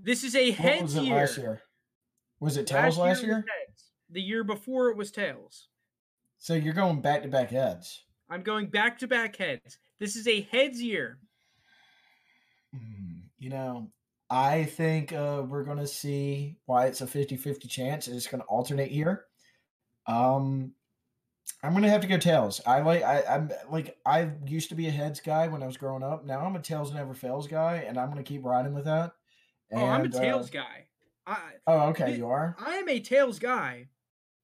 [0.00, 1.16] This is a What heads was it year.
[1.16, 1.62] last year?
[2.40, 3.34] Was it tails last was year?
[3.36, 3.84] heads.
[4.10, 5.68] The year before it was tails.
[6.38, 8.04] So you're going back to back heads.
[8.30, 9.78] I'm going back to back heads.
[9.98, 11.18] This is a heads year.
[12.74, 13.90] Hmm, You know,
[14.30, 18.06] I think uh, we're going to see why it's a 50 50 chance.
[18.06, 19.24] and It's going to alternate here.
[20.06, 20.72] Um,
[21.62, 22.60] I'm gonna have to go tails.
[22.66, 25.76] I like I, I'm like I used to be a heads guy when I was
[25.76, 26.24] growing up.
[26.24, 29.12] Now I'm a tails never fails guy, and I'm gonna keep riding with that.
[29.72, 30.86] oh, I'm a And, uh, tails guy.
[31.26, 32.56] I Oh, okay, you are.
[32.64, 33.88] I am a tails guy,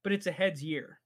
[0.02, 0.98] but it's a heads year.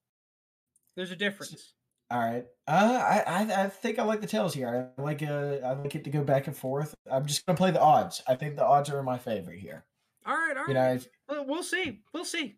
[0.96, 1.74] There's a difference.
[2.10, 2.46] All right.
[2.66, 4.90] Uh, I, I I think I like the tails here.
[4.98, 6.94] I like uh I like it to go back and forth.
[7.10, 8.22] I'm just gonna play the odds.
[8.26, 9.84] I think the odds are in my favor here.
[10.24, 10.68] All right, all right.
[10.68, 12.00] You know, if, we'll see.
[12.12, 12.56] We'll see.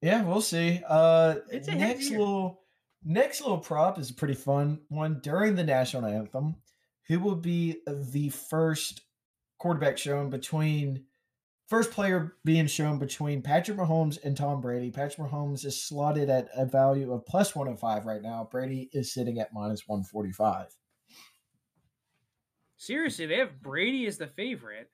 [0.00, 0.82] Yeah, we'll see.
[0.86, 2.62] Uh, It's a next little
[3.04, 6.56] next little prop is a pretty fun one during the national anthem.
[7.08, 9.02] Who will be the first
[9.58, 11.04] quarterback shown between
[11.68, 14.90] first player being shown between Patrick Mahomes and Tom Brady?
[14.90, 18.48] Patrick Mahomes is slotted at a value of plus 105 right now.
[18.50, 20.66] Brady is sitting at minus 145.
[22.76, 24.90] Seriously, they have Brady as the favorite.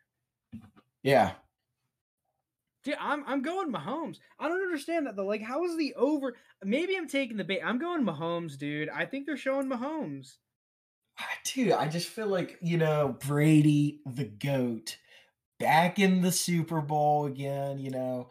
[1.02, 1.32] Yeah.
[2.84, 4.18] Dude, I'm I'm going Mahomes.
[4.38, 5.26] I don't understand that though.
[5.26, 6.34] Like, how is the over?
[6.64, 7.60] Maybe I'm taking the bait.
[7.64, 8.88] I'm going Mahomes, dude.
[8.88, 10.36] I think they're showing Mahomes.
[11.44, 14.96] Dude, I just feel like, you know, Brady, the GOAT,
[15.58, 18.30] back in the Super Bowl again, you know.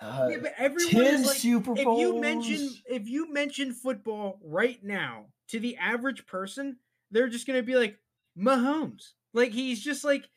[0.00, 4.38] Uh, yeah, but everyone 10 is like, Super if you mention if you mention football
[4.42, 6.76] right now to the average person,
[7.10, 7.98] they're just gonna be like
[8.38, 9.10] Mahomes.
[9.34, 10.28] Like he's just like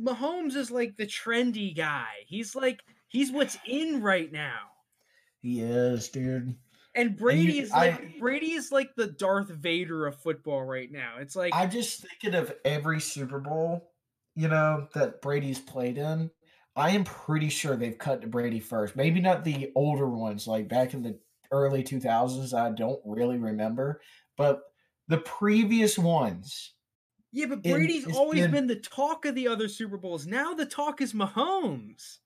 [0.00, 2.08] Mahomes is like the trendy guy.
[2.26, 4.58] He's like he's what's in right now.
[5.40, 6.56] He is, dude.
[6.94, 11.14] And Brady is like I- Brady is like the Darth Vader of football right now.
[11.18, 13.90] It's like I'm just thinking of every Super Bowl,
[14.36, 16.30] you know, that Brady's played in.
[16.76, 18.96] I am pretty sure they've cut to Brady first.
[18.96, 21.18] Maybe not the older ones, like back in the
[21.52, 22.52] early 2000s.
[22.52, 24.00] I don't really remember.
[24.36, 24.62] But
[25.08, 26.73] the previous ones,
[27.34, 30.26] yeah, but Brady's always been- been the talk of the other Super Bowls.
[30.26, 32.18] Now the talk is Mahomes.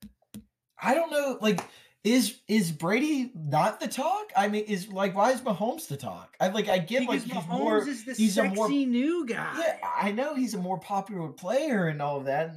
[0.80, 1.60] I don't know, like
[2.04, 4.30] is is Brady not the talk?
[4.36, 6.36] I mean, is like why is Mahomes the talk?
[6.40, 8.68] I like I get Because like he's Mahomes more is the he's a sexy more-
[8.70, 9.58] new guy.
[9.58, 12.54] yeah, I know he's a more popular player and all of that,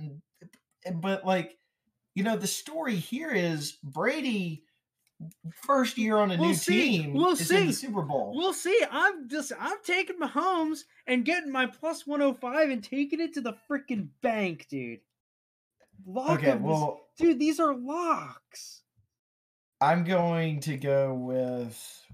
[0.86, 1.58] and but like
[2.14, 4.64] you know, the story here is Brady
[5.54, 6.98] first year on a We'll new see.
[7.02, 7.66] team We'll is in see.
[7.68, 8.34] the Super Bowl.
[8.36, 8.80] We'll see.
[8.92, 13.54] I'm just I'm taking Mahomes and getting my plus 105 and taking it to the
[13.70, 15.00] freaking bank, dude.
[16.06, 18.82] Lock okay, well, dude, these are locks.
[19.80, 22.06] I'm going to go with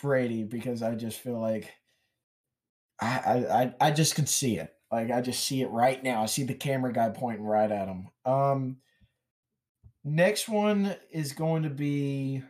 [0.00, 1.72] Brady because I just feel like
[3.00, 4.72] I I I, I just can see it.
[4.90, 6.22] Like I just see it right now.
[6.22, 8.08] I see the camera guy pointing right at him.
[8.24, 8.78] Um
[10.04, 12.42] next one is going to be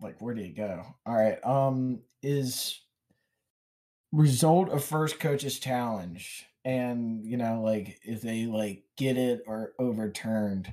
[0.00, 0.84] like where did it go?
[1.06, 1.44] All right.
[1.44, 2.80] Um is
[4.12, 9.72] result of first coach's challenge and you know like if they like get it or
[9.78, 10.70] overturned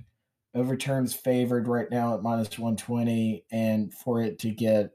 [0.54, 4.92] overturns favored right now at minus 120 and for it to get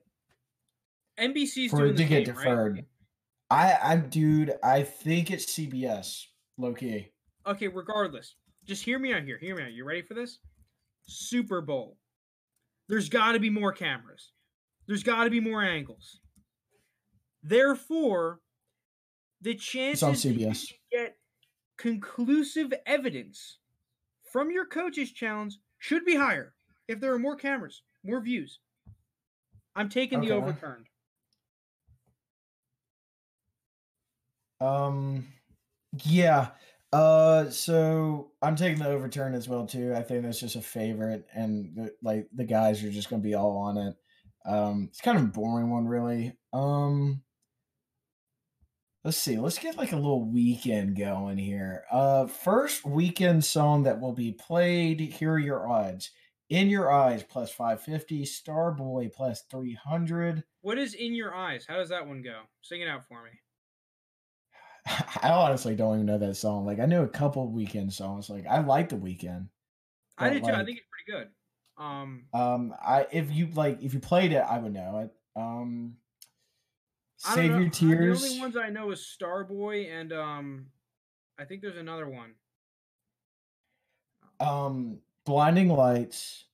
[1.18, 2.44] NBC's for doing it the to get game, right?
[2.44, 2.86] deferred
[3.50, 6.24] I, I, dude, I think it's CBS,
[6.58, 7.08] low key.
[7.46, 8.34] Okay, regardless,
[8.66, 9.38] just hear me out here.
[9.38, 9.72] Hear me out.
[9.72, 10.38] You ready for this?
[11.06, 11.96] Super Bowl.
[12.88, 14.32] There's got to be more cameras.
[14.86, 16.20] There's got to be more angles.
[17.42, 18.40] Therefore,
[19.40, 20.72] the chances it's on CBS.
[20.90, 21.16] get
[21.78, 23.58] conclusive evidence
[24.32, 26.54] from your coach's challenge should be higher
[26.88, 28.60] if there are more cameras, more views.
[29.74, 30.28] I'm taking okay.
[30.28, 30.86] the overturned.
[34.60, 35.26] Um,
[36.04, 36.48] yeah.
[36.96, 39.94] Uh, so I'm taking the overturn as well too.
[39.94, 43.34] I think that's just a favorite, and the, like the guys are just gonna be
[43.34, 43.96] all on it.
[44.46, 46.32] Um, it's kind of a boring one, really.
[46.54, 47.22] Um,
[49.04, 49.36] let's see.
[49.36, 51.84] Let's get like a little Weeknd going here.
[51.92, 55.00] Uh, first Weeknd song that will be played.
[55.00, 56.12] Here are your odds.
[56.48, 60.44] In Your Eyes plus 550, Starboy plus 300.
[60.62, 61.66] What is In Your Eyes?
[61.68, 62.42] How does that one go?
[62.62, 63.30] Sing it out for me.
[65.22, 66.64] I honestly don't even know that song.
[66.64, 68.30] Like I knew a couple Weeknd songs.
[68.30, 69.48] Like I like the Weeknd.
[70.18, 70.52] I did too.
[70.52, 71.28] I think it's pretty good.
[71.78, 75.40] Um, um, I if you like if you played it, I would know it.
[75.40, 75.96] Um,
[77.18, 78.22] Save Your Tears.
[78.22, 80.66] The only ones I know is Starboy and um,
[81.38, 82.32] I think there's another one.
[84.38, 86.44] Um, Blinding Lights,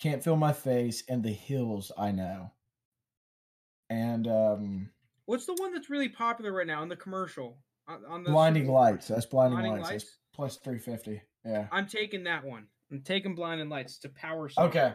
[0.00, 1.90] Can't Feel My Face, and The Hills.
[1.96, 2.50] I know.
[3.88, 4.90] And um,
[5.32, 7.56] What's the one that's really popular right now in the commercial?
[7.88, 9.08] On, the blinding lights.
[9.08, 9.90] That's blinding, blinding lights.
[9.90, 10.04] lights.
[10.04, 11.22] That's plus three fifty.
[11.42, 11.68] Yeah.
[11.72, 12.66] I'm taking that one.
[12.90, 14.50] I'm taking blinding lights to power.
[14.50, 14.66] Song.
[14.66, 14.92] Okay.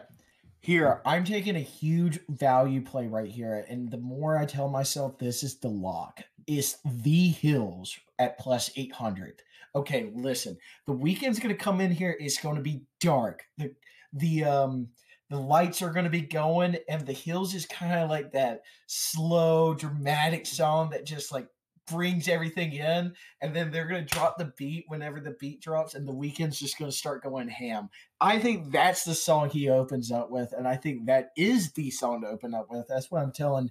[0.60, 5.18] Here, I'm taking a huge value play right here, and the more I tell myself
[5.18, 9.42] this is the lock, is the hills at plus eight hundred.
[9.74, 12.16] Okay, listen, the Weeknd's gonna come in here.
[12.20, 13.42] It's gonna be dark.
[13.56, 13.74] The
[14.12, 14.88] the um
[15.30, 18.62] the lights are going to be going and the hills is kind of like that
[18.86, 21.48] slow dramatic song that just like
[21.90, 25.94] brings everything in and then they're going to drop the beat whenever the beat drops
[25.94, 27.88] and the Weeknd's just going to start going ham.
[28.20, 31.90] I think that's the song he opens up with and i think that is the
[31.90, 32.86] song to open up with.
[32.88, 33.70] That's what i'm telling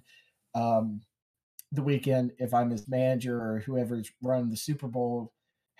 [0.54, 1.02] um
[1.72, 5.32] the Weeknd if i'm his manager or whoever's running the super bowl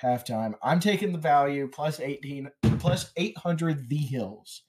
[0.03, 4.62] halftime i'm taking the value plus 18 plus 800 the hills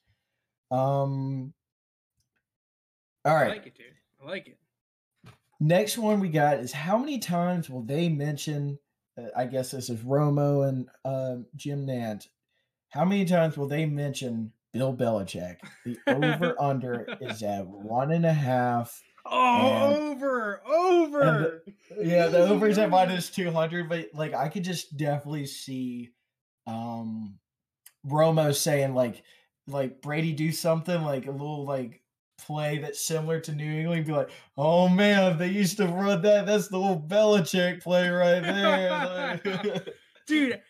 [0.70, 1.52] um.
[3.24, 3.50] All right.
[3.50, 3.86] I like it, dude.
[4.22, 4.58] I like it.
[5.60, 8.78] Next one we got is how many times will they mention?
[9.18, 12.28] Uh, I guess this is Romo and uh, Jim Nantz.
[12.88, 15.58] How many times will they mention Bill Belichick?
[15.84, 19.02] The over under is at one and a half.
[19.26, 21.62] Oh, over, over.
[21.90, 25.46] The, yeah, the over is at minus two hundred, but like I could just definitely
[25.46, 26.10] see
[26.66, 27.38] um
[28.06, 29.22] Romo saying like
[29.66, 32.02] like Brady do something like a little like
[32.38, 36.46] play that's similar to New England, be like, oh man, they used to run that.
[36.46, 39.84] That's the old Belichick play right there.
[40.26, 40.60] Dude,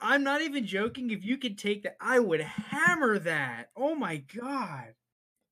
[0.00, 1.10] I'm not even joking.
[1.10, 3.70] If you could take that, I would hammer that.
[3.76, 4.94] Oh my god.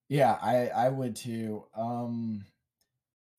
[0.09, 1.65] Yeah, I I would too.
[1.75, 2.45] Um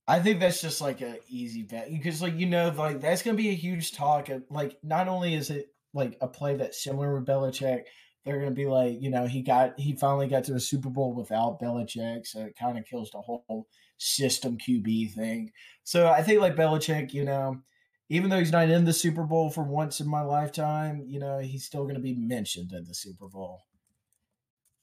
[0.07, 3.37] I think that's just like a easy bet because like you know like that's gonna
[3.37, 4.29] be a huge talk.
[4.29, 7.83] Of, like not only is it like a play that's similar with Belichick,
[8.27, 10.89] they're going to be like, you know, he got he finally got to the Super
[10.89, 13.67] Bowl without Belichick, so it kind of kills the whole
[13.97, 15.51] system QB thing.
[15.83, 17.61] So I think like Belichick, you know,
[18.09, 21.39] even though he's not in the Super Bowl for once in my lifetime, you know,
[21.39, 23.63] he's still going to be mentioned in the Super Bowl.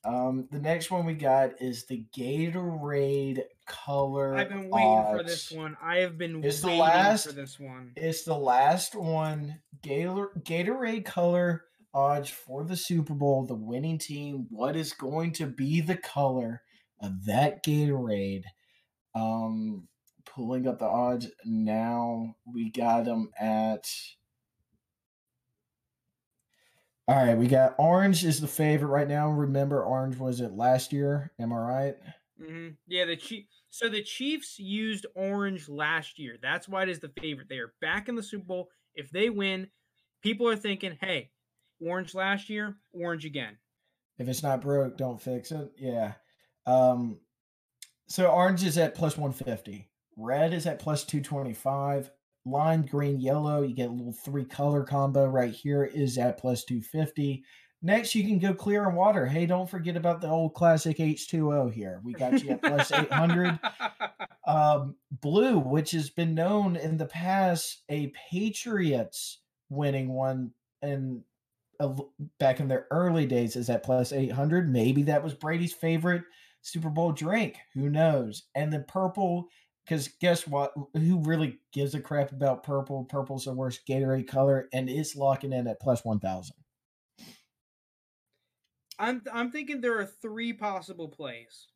[0.07, 4.35] Um, the next one we got is the Gatorade color.
[4.37, 5.19] I've been waiting odds.
[5.19, 5.77] for this one.
[5.83, 7.93] I have been it's waiting the last, for this one.
[7.97, 9.61] It's the last one.
[9.83, 11.65] Gator Gatorade color
[11.95, 16.63] odds for the Super Bowl, the winning team, what is going to be the color
[17.01, 18.45] of that Gatorade.
[19.15, 19.89] Um,
[20.25, 23.89] pulling up the odds now, we got them at.
[27.07, 29.31] All right, we got orange is the favorite right now.
[29.31, 31.33] Remember, orange was it last year?
[31.39, 31.97] Am I right?
[32.41, 32.69] Mm-hmm.
[32.87, 33.45] Yeah, the Chief.
[33.71, 36.37] So the Chiefs used orange last year.
[36.41, 37.49] That's why it is the favorite.
[37.49, 38.71] They are back in the Super Bowl.
[38.95, 39.69] If they win,
[40.23, 41.31] people are thinking, "Hey,
[41.81, 43.57] Orange last year, orange again.
[44.19, 45.73] If it's not broke, don't fix it.
[45.79, 46.13] Yeah.
[46.67, 47.19] Um,
[48.09, 49.89] so orange is at plus 150.
[50.17, 52.11] Red is at plus 225.
[52.47, 56.65] Lime, green, yellow, you get a little three color combo right here is at plus
[56.65, 57.43] 250.
[57.83, 59.27] Next, you can go clear and water.
[59.27, 62.01] Hey, don't forget about the old classic H2O here.
[62.05, 63.59] We got you at plus 800.
[64.47, 70.51] Um, blue, which has been known in the past, a Patriots winning one
[70.83, 71.23] and
[72.39, 74.71] back in their early days is at plus 800.
[74.71, 76.25] Maybe that was Brady's favorite
[76.63, 77.59] Super Bowl drink.
[77.75, 78.45] Who knows?
[78.55, 79.49] And the purple
[79.85, 80.73] Because guess what?
[80.95, 83.05] Who really gives a crap about purple?
[83.05, 86.57] Purple's the worst Gatorade color, and it's locking in at plus one thousand.
[88.99, 91.69] I'm I'm thinking there are three possible plays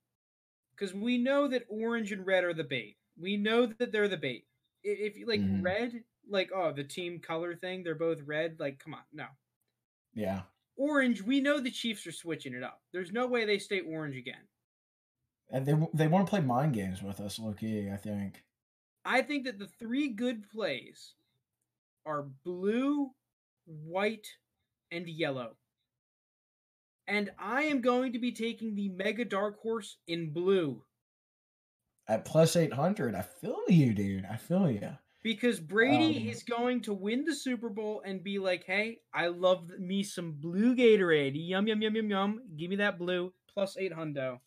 [0.72, 2.98] because we know that orange and red are the bait.
[3.18, 4.48] We know that they're the bait.
[4.84, 5.62] If you like Mhm.
[5.62, 8.60] red, like oh the team color thing, they're both red.
[8.60, 9.28] Like come on, no.
[10.14, 10.42] Yeah.
[10.76, 12.80] Orange, we know the Chiefs are switching it up.
[12.92, 14.46] There's no way they stay orange again.
[15.50, 17.90] And they they want to play mind games with us, Loki.
[17.90, 18.44] I think.
[19.04, 21.14] I think that the three good plays
[22.06, 23.10] are blue,
[23.66, 24.26] white,
[24.90, 25.56] and yellow.
[27.06, 30.84] And I am going to be taking the mega dark horse in blue
[32.08, 34.24] At plus eight hundred, I feel you, dude.
[34.26, 34.98] I feel you.
[35.22, 39.26] Because Brady Um, is going to win the Super Bowl and be like, "Hey, I
[39.28, 41.32] love me some blue Gatorade.
[41.34, 42.42] Yum yum yum yum yum.
[42.56, 44.40] Give me that blue plus 8 hundo."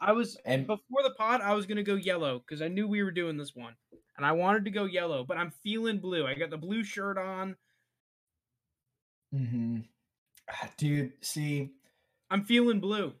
[0.00, 2.88] I was And- before the pod, I was going to go yellow cuz I knew
[2.88, 3.76] we were doing this one.
[4.16, 6.26] And I wanted to go yellow, but I'm feeling blue.
[6.26, 7.56] I got the blue shirt on.
[9.34, 9.80] Mm-hmm.
[10.76, 11.70] Dude, see,
[12.30, 13.14] I'm feeling blue.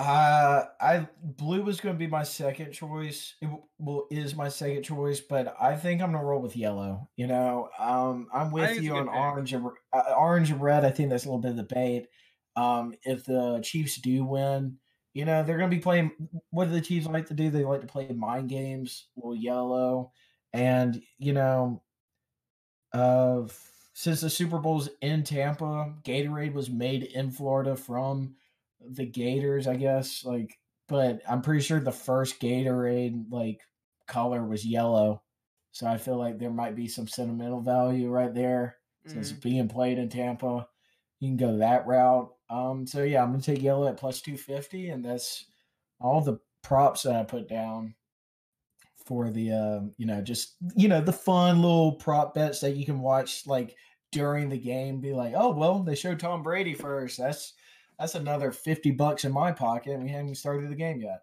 [0.00, 3.34] Uh, I blue was going to be my second choice.
[3.42, 7.10] It w- well is my second choice, but I think I'm gonna roll with yellow.
[7.16, 9.14] You know, um, I'm with you on pick.
[9.14, 10.86] orange and uh, orange and red.
[10.86, 12.06] I think that's a little bit of debate.
[12.56, 14.78] Um, if the Chiefs do win,
[15.12, 16.12] you know, they're going to be playing.
[16.48, 17.50] What do the Chiefs like to do?
[17.50, 19.08] They like to play mind games.
[19.16, 20.12] Well, yellow,
[20.54, 21.82] and you know,
[22.94, 23.42] uh,
[23.92, 28.36] since the Super Bowl's in Tampa, Gatorade was made in Florida from
[28.88, 30.24] the Gators, I guess.
[30.24, 30.58] Like,
[30.88, 33.60] but I'm pretty sure the first Gatorade like
[34.06, 35.22] color was yellow.
[35.72, 38.76] So I feel like there might be some sentimental value right there
[39.06, 39.32] since Mhm.
[39.32, 40.68] it's being played in Tampa.
[41.20, 42.34] You can go that route.
[42.48, 45.46] Um, so yeah, I'm gonna take yellow at plus two fifty, and that's
[46.00, 47.94] all the props that I put down
[49.06, 52.84] for the um, you know, just you know, the fun little prop bets that you
[52.84, 53.76] can watch like
[54.12, 55.00] during the game.
[55.00, 57.18] Be like, oh well, they showed Tom Brady first.
[57.18, 57.54] That's
[58.00, 59.92] that's another fifty bucks in my pocket.
[59.92, 61.22] and We haven't even started the game yet.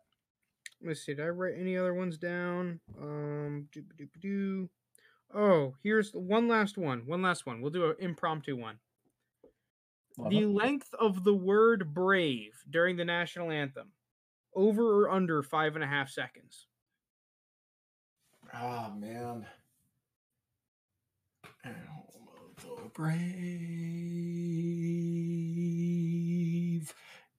[0.82, 1.14] Let's see.
[1.16, 2.80] Did I write any other ones down?
[3.02, 4.70] Um, doo-ba-doo-ba-doo.
[5.36, 7.02] Oh, here's one last one.
[7.08, 7.62] One last one.
[7.62, 8.78] We'll do an impromptu one.
[10.18, 10.48] Love the it.
[10.48, 13.92] length of the word brave during the national anthem
[14.56, 16.68] over or under five and a half seconds
[18.54, 19.46] Oh man.
[22.94, 25.87] Brave.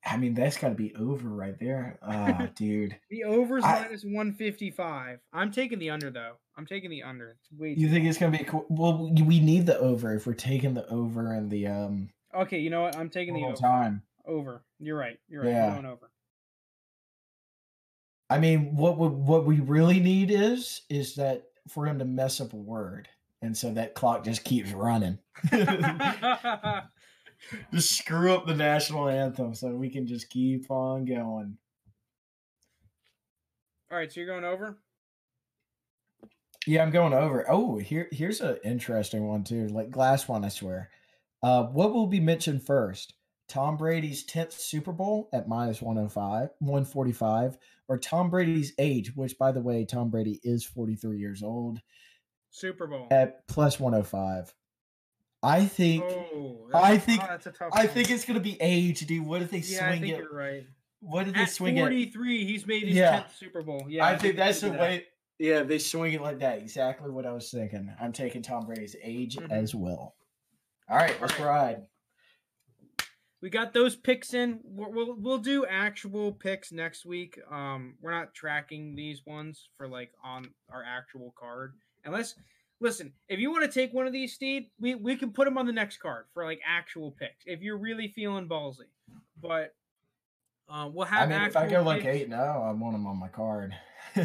[0.07, 1.99] I mean, that's got to be over right there.
[2.03, 2.97] Ah, dude.
[3.11, 7.49] the overs I- minus 155 i'm taking the under though i'm taking the under it's
[7.61, 8.65] way You think it's gonna be cool?
[8.69, 12.71] Well, we need the over if we're taking the over and the um okay you
[12.71, 14.03] know what i'm taking the over time.
[14.27, 15.67] over you're right you're right Yeah.
[15.67, 16.11] i'm going over
[18.31, 22.43] I mean, what would what we really need is is that for him to mess
[22.43, 23.09] up a word,
[23.41, 25.19] and so that clock just keeps running.
[27.73, 31.57] just screw up the national anthem so we can just keep on going.
[33.91, 34.77] all right so you're going over
[36.67, 37.47] Yeah, I'm going over.
[37.49, 39.69] Oh, here here's an interesting one too.
[39.69, 40.91] Like glass one, I swear.
[41.43, 43.15] Uh, what will be mentioned first?
[43.49, 47.57] Tom Brady's 10th Super Bowl at minus 105, 145,
[47.89, 51.81] or Tom Brady's age, which by the way, Tom Brady is 43 years old
[52.51, 54.53] super bowl at plus 105.
[55.43, 59.01] I think oh I think- oh, that's a tough I think it's gonna be age,
[59.07, 59.25] dude.
[59.27, 60.19] What if they yeah i swing think it?
[60.19, 60.67] you're right
[61.01, 61.81] What if they at swing it?
[61.81, 63.21] 43 he's made his Yeah.
[63.23, 64.81] 10th super bowl yeah I think that's the that.
[64.81, 65.07] way.
[65.41, 66.59] Yeah, they swing it like that.
[66.59, 67.95] Exactly what I was thinking.
[68.01, 69.53] I'm taking Tom Brady's age Mhm.
[69.53, 70.17] as well.
[70.89, 71.87] All right, let's All ride.
[73.41, 74.59] we got those picks in.
[74.65, 77.39] We'll, we'll we'll do actual picks next week.
[77.49, 81.75] Um, we're not tracking these ones for like on our actual card.
[82.05, 82.35] Unless,
[82.81, 85.59] listen, if you want to take one of these, Steve, we we can put them
[85.59, 88.87] on the next card for like actual picks if you're really feeling ballsy.
[89.41, 89.75] But
[90.69, 91.29] um, we'll I have.
[91.29, 92.15] mean, if I go like picks.
[92.15, 93.75] eight now, I want them on my card.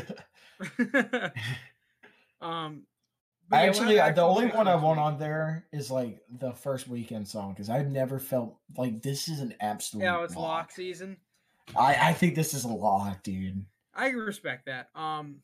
[2.41, 2.83] um,
[3.51, 7.27] yeah, Actually, I- the only one I want on there is like the first Weeknd
[7.27, 10.03] song because I've never felt like this is an absolute.
[10.03, 10.43] Yeah, it's lock.
[10.43, 11.17] lock season.
[11.75, 13.65] I I think this is a lock, dude.
[13.95, 14.89] I respect that.
[14.95, 15.37] Um,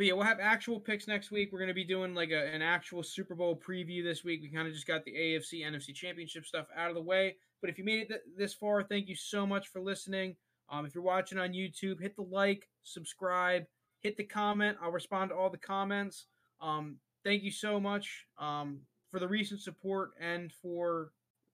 [0.00, 1.50] but yeah, we'll have actual picks next week.
[1.52, 4.40] We're gonna be doing like a, an actual Super Bowl preview this week.
[4.40, 7.36] We kind of just got the AFC, NFC Championship stuff out of the way.
[7.60, 10.36] But if you made it th- this far, thank you so much for listening.
[10.70, 13.64] Um, if you're watching on YouTube, hit the like, subscribe,
[14.00, 14.78] hit the comment.
[14.82, 16.28] I'll respond to all the comments.
[16.62, 21.12] Um, thank you so much um, for the recent support and for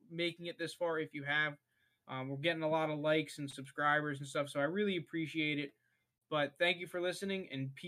[0.09, 1.01] making it this far.
[1.01, 1.55] If you have,
[2.07, 5.59] um, we're getting a lot of likes and subscribers and stuff, so I really appreciate
[5.59, 5.73] it.
[6.31, 7.85] But thank you for listening and peace.